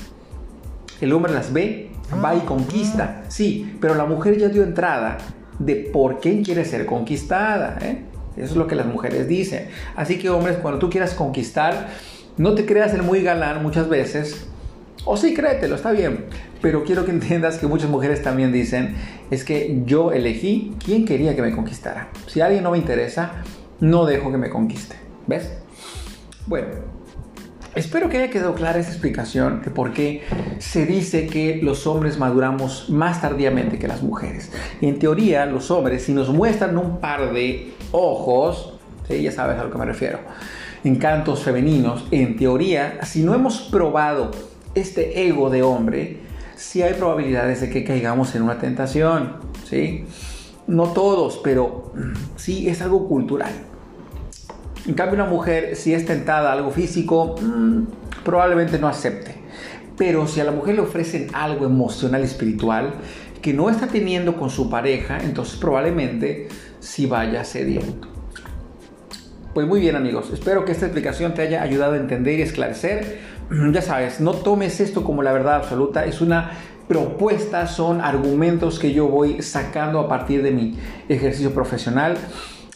el 1.01 1.13
hombre 1.13 1.33
las 1.33 1.53
ve, 1.53 1.91
va 2.23 2.35
y 2.35 2.41
conquista, 2.41 3.25
sí, 3.29 3.77
pero 3.81 3.95
la 3.95 4.05
mujer 4.05 4.39
ya 4.39 4.49
dio 4.49 4.63
entrada 4.63 5.19
de 5.59 5.77
por 5.77 6.21
qué 6.21 6.43
quiere 6.43 6.65
ser 6.65 6.87
conquistada, 6.87 7.79
¿eh? 7.83 8.05
Eso 8.37 8.53
es 8.53 8.57
lo 8.57 8.67
que 8.67 8.75
las 8.75 8.87
mujeres 8.87 9.29
dicen. 9.29 9.69
Así 9.95 10.19
que 10.19 10.31
hombres, 10.31 10.57
cuando 10.57 10.79
tú 10.79 10.89
quieras 10.89 11.13
conquistar, 11.13 11.89
no 12.39 12.55
te 12.55 12.65
creas 12.65 12.95
el 12.95 13.03
muy 13.03 13.23
galán 13.23 13.63
muchas 13.63 13.89
veces, 13.91 14.47
o 15.05 15.17
sí, 15.17 15.35
créetelo, 15.35 15.75
está 15.75 15.91
bien. 15.91 16.27
Pero 16.61 16.85
quiero 16.85 17.05
que 17.05 17.11
entiendas 17.19 17.59
que 17.59 17.67
muchas 17.67 17.91
mujeres 17.91 18.23
también 18.23 18.53
dicen, 18.53 18.95
es 19.31 19.45
que 19.45 19.83
yo 19.85 20.13
elegí 20.13 20.75
quién 20.85 21.05
quería 21.05 21.35
que 21.37 21.43
me 21.43 21.53
conquistara. 21.53 22.09
Si 22.27 22.41
alguien 22.41 22.63
no 22.63 22.71
me 22.71 22.79
interesa, 22.79 23.33
no 23.81 24.07
dejo 24.07 24.31
que 24.31 24.39
me 24.39 24.51
conquiste. 24.51 24.97
¿Ves? 25.27 25.62
Bueno, 26.47 26.67
espero 27.77 28.09
que 28.09 28.19
haya 28.19 28.31
quedado 28.31 28.55
clara 28.55 28.81
esta 28.81 28.91
explicación 28.91 29.63
de 29.63 29.71
por 29.71 29.93
qué 29.93 30.23
se 30.59 30.87
dice 30.87 31.29
que 31.29 31.61
los 31.63 31.87
hombres 31.87 32.19
maduramos 32.19 32.91
más 32.91 33.21
tardíamente 33.21 33.79
que 33.79 33.87
las 33.87 34.03
mujeres. 34.03 34.51
En 34.81 34.99
teoría, 34.99 35.47
los 35.47 35.71
hombres, 35.71 36.03
si 36.03 36.13
nos 36.13 36.31
muestran 36.31 36.77
un 36.77 36.99
par 36.99 37.33
de 37.33 37.75
ojos, 37.93 38.75
¿sí? 39.07 39.23
ya 39.23 39.31
sabes 39.31 39.57
a 39.59 39.65
lo 39.65 39.71
que 39.71 39.79
me 39.79 39.85
refiero, 39.85 40.19
encantos 40.83 41.43
femeninos, 41.45 42.07
en 42.11 42.37
teoría, 42.37 42.99
si 43.05 43.23
no 43.23 43.35
hemos 43.35 43.61
probado 43.61 44.33
este 44.75 45.29
ego 45.29 45.49
de 45.49 45.63
hombre, 45.63 46.19
sí 46.57 46.83
hay 46.83 46.95
probabilidades 46.95 47.61
de 47.61 47.71
que 47.71 47.85
caigamos 47.85 48.35
en 48.35 48.43
una 48.43 48.59
tentación, 48.59 49.37
¿sí? 49.65 50.07
No 50.67 50.89
todos, 50.89 51.41
pero 51.43 51.93
sí 52.37 52.69
es 52.69 52.83
algo 52.83 53.07
cultural. 53.07 53.53
En 54.87 54.95
cambio, 54.95 55.15
una 55.15 55.31
mujer, 55.31 55.77
si 55.77 55.95
es 55.95 56.05
tentada 56.05 56.51
a 56.51 56.55
algo 56.55 56.73
físico, 56.73 57.37
mm, 57.41 57.83
probablemente 58.25 58.79
no 58.79 58.89
acepte. 58.89 59.37
Pero 59.97 60.27
si 60.27 60.41
a 60.41 60.45
la 60.45 60.51
mujer 60.51 60.75
le 60.75 60.81
ofrecen 60.81 61.29
algo 61.33 61.67
emocional 61.67 62.23
y 62.23 62.25
espiritual 62.25 62.95
que 63.41 63.53
no 63.53 63.71
está 63.71 63.87
teniendo 63.87 64.37
con 64.37 64.51
su 64.51 64.69
pareja, 64.69 65.19
entonces 65.23 65.57
probablemente 65.59 66.49
sí 66.81 67.07
vaya 67.07 67.45
cediendo. 67.45 68.09
Pues 69.55 69.67
muy 69.67 69.81
bien 69.81 69.97
amigos, 69.97 70.31
espero 70.33 70.65
que 70.65 70.73
esta 70.73 70.87
explicación 70.87 71.35
te 71.35 71.43
haya 71.43 71.63
ayudado 71.63 71.93
a 71.93 71.97
entender 71.99 72.39
y 72.39 72.43
esclarecer. 72.43 73.19
Ya 73.73 73.83
sabes, 73.83 74.21
no 74.21 74.33
tomes 74.33 74.81
esto 74.81 75.05
como 75.05 75.23
la 75.23 75.33
verdad 75.33 75.57
absoluta, 75.57 76.07
es 76.07 76.21
una 76.21 76.53
propuesta, 76.89 77.67
son 77.67 78.01
argumentos 78.01 78.79
que 78.79 78.93
yo 78.93 79.09
voy 79.09 79.43
sacando 79.43 80.01
a 80.01 80.09
partir 80.09 80.43
de 80.43 80.51
mi 80.51 80.79
ejercicio 81.09 81.53
profesional 81.53 82.17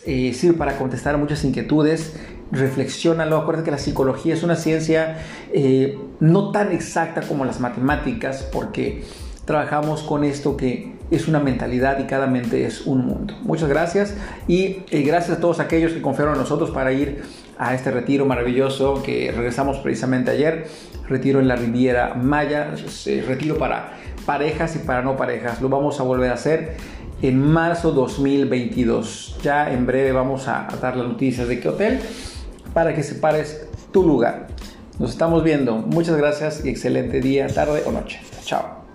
eh, 0.06 0.32
sirve 0.32 0.56
para 0.56 0.78
contestar 0.78 1.18
muchas 1.18 1.44
inquietudes. 1.44 2.14
Reflexiónalo. 2.52 3.38
Acuérdate 3.38 3.64
que 3.64 3.70
la 3.72 3.78
psicología 3.78 4.34
es 4.34 4.44
una 4.44 4.54
ciencia 4.54 5.18
eh, 5.52 5.98
no 6.20 6.52
tan 6.52 6.72
exacta 6.72 7.22
como 7.22 7.44
las 7.44 7.58
matemáticas, 7.58 8.48
porque 8.52 9.02
trabajamos 9.44 10.02
con 10.02 10.24
esto 10.24 10.56
que 10.56 10.94
es 11.10 11.28
una 11.28 11.40
mentalidad 11.40 11.98
y 11.98 12.04
cada 12.04 12.26
mente 12.26 12.64
es 12.66 12.86
un 12.86 13.04
mundo. 13.06 13.34
Muchas 13.42 13.68
gracias 13.68 14.14
y 14.46 14.84
eh, 14.90 15.02
gracias 15.02 15.38
a 15.38 15.40
todos 15.40 15.60
aquellos 15.60 15.92
que 15.92 16.02
confiaron 16.02 16.34
en 16.34 16.40
nosotros 16.40 16.70
para 16.70 16.92
ir 16.92 17.22
a 17.58 17.74
este 17.74 17.90
retiro 17.90 18.26
maravilloso 18.26 19.02
que 19.02 19.32
regresamos 19.34 19.78
precisamente 19.78 20.30
ayer. 20.30 20.68
Retiro 21.08 21.40
en 21.40 21.48
la 21.48 21.56
Riviera 21.56 22.14
Maya, 22.14 22.74
retiro 23.26 23.58
para 23.58 23.92
parejas 24.24 24.74
y 24.76 24.80
para 24.80 25.02
no 25.02 25.16
parejas. 25.16 25.60
Lo 25.62 25.68
vamos 25.68 26.00
a 26.00 26.02
volver 26.02 26.30
a 26.30 26.34
hacer 26.34 26.76
en 27.22 27.40
marzo 27.40 27.92
2022. 27.92 29.38
Ya 29.42 29.72
en 29.72 29.86
breve 29.86 30.12
vamos 30.12 30.48
a, 30.48 30.68
dar 30.80 30.96
las 30.96 31.08
noticias 31.08 31.48
de 31.48 31.60
qué 31.60 31.68
hotel 31.68 32.00
para 32.74 32.94
que 32.94 33.02
separes 33.02 33.66
tu 33.92 34.02
lugar. 34.02 34.48
Nos 34.98 35.10
estamos 35.10 35.42
viendo. 35.42 35.76
Muchas 35.76 36.16
gracias 36.16 36.64
y 36.64 36.68
excelente 36.68 37.20
día, 37.20 37.46
tarde 37.48 37.82
o 37.86 37.92
noche. 37.92 38.20
Chao. 38.44 38.85